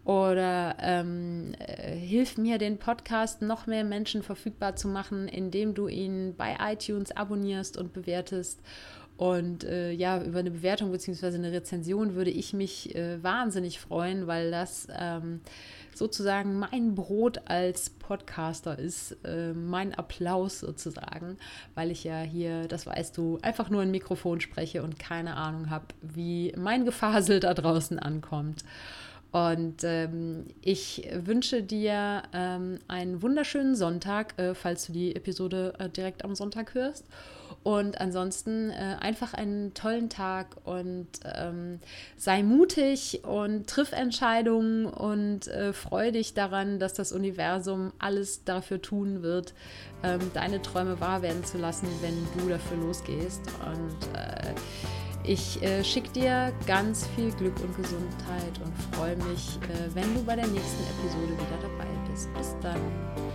oder 0.03 0.75
ähm, 0.79 1.53
äh, 1.59 1.95
hilf 1.95 2.37
mir, 2.37 2.57
den 2.57 2.79
Podcast 2.79 3.41
noch 3.41 3.67
mehr 3.67 3.83
Menschen 3.83 4.23
verfügbar 4.23 4.75
zu 4.75 4.87
machen, 4.87 5.27
indem 5.27 5.75
du 5.75 5.87
ihn 5.87 6.35
bei 6.35 6.57
iTunes 6.59 7.15
abonnierst 7.15 7.77
und 7.77 7.93
bewertest 7.93 8.61
Und 9.21 9.65
äh, 9.65 9.91
ja, 9.91 10.19
über 10.19 10.39
eine 10.39 10.49
Bewertung 10.49 10.91
bzw. 10.91 11.27
eine 11.27 11.51
Rezension 11.51 12.15
würde 12.15 12.31
ich 12.31 12.53
mich 12.53 12.95
äh, 12.95 13.23
wahnsinnig 13.23 13.79
freuen, 13.79 14.25
weil 14.25 14.49
das 14.49 14.87
ähm, 14.97 15.41
sozusagen 15.93 16.57
mein 16.57 16.95
Brot 16.95 17.39
als 17.45 17.91
Podcaster 17.91 18.79
ist, 18.79 19.15
äh, 19.23 19.53
mein 19.53 19.93
Applaus 19.93 20.59
sozusagen, 20.61 21.37
weil 21.75 21.91
ich 21.91 22.03
ja 22.03 22.21
hier, 22.21 22.67
das 22.67 22.87
weißt 22.87 23.15
du, 23.15 23.37
einfach 23.43 23.69
nur 23.69 23.83
ein 23.83 23.91
Mikrofon 23.91 24.41
spreche 24.41 24.81
und 24.81 24.97
keine 24.97 25.35
Ahnung 25.35 25.69
habe, 25.69 25.85
wie 26.01 26.51
mein 26.57 26.83
Gefasel 26.83 27.39
da 27.39 27.53
draußen 27.53 27.99
ankommt. 27.99 28.63
Und 29.31 29.83
ähm, 29.83 30.47
ich 30.61 31.07
wünsche 31.13 31.61
dir 31.61 32.23
ähm, 32.33 32.79
einen 32.87 33.21
wunderschönen 33.21 33.75
Sonntag, 33.75 34.33
äh, 34.39 34.55
falls 34.55 34.87
du 34.87 34.93
die 34.93 35.15
Episode 35.15 35.75
äh, 35.77 35.89
direkt 35.89 36.25
am 36.25 36.33
Sonntag 36.33 36.73
hörst. 36.73 37.05
Und 37.63 38.01
ansonsten 38.01 38.71
äh, 38.71 38.97
einfach 38.99 39.35
einen 39.35 39.75
tollen 39.75 40.09
Tag 40.09 40.47
und 40.63 41.07
ähm, 41.23 41.79
sei 42.17 42.41
mutig 42.41 43.21
und 43.23 43.67
triff 43.67 43.91
Entscheidungen 43.91 44.85
und 44.87 45.47
äh, 45.47 45.71
freu 45.71 46.11
dich 46.11 46.33
daran, 46.33 46.79
dass 46.79 46.95
das 46.95 47.11
Universum 47.11 47.93
alles 47.99 48.43
dafür 48.45 48.81
tun 48.81 49.21
wird, 49.21 49.53
ähm, 50.03 50.19
deine 50.33 50.61
Träume 50.63 50.99
wahr 50.99 51.21
werden 51.21 51.43
zu 51.43 51.59
lassen, 51.59 51.87
wenn 52.01 52.15
du 52.39 52.49
dafür 52.49 52.77
losgehst. 52.77 53.41
Und 53.63 54.17
äh, 54.17 54.55
ich 55.23 55.61
äh, 55.61 55.83
schicke 55.83 56.09
dir 56.09 56.51
ganz 56.65 57.07
viel 57.15 57.31
Glück 57.33 57.59
und 57.61 57.75
Gesundheit 57.77 58.59
und 58.63 58.95
freue 58.95 59.15
mich, 59.17 59.59
äh, 59.69 59.93
wenn 59.93 60.15
du 60.15 60.23
bei 60.23 60.35
der 60.35 60.47
nächsten 60.47 60.83
Episode 60.83 61.33
wieder 61.33 61.59
dabei 61.61 61.87
bist. 62.09 62.33
Bis 62.33 62.55
dann. 62.61 63.30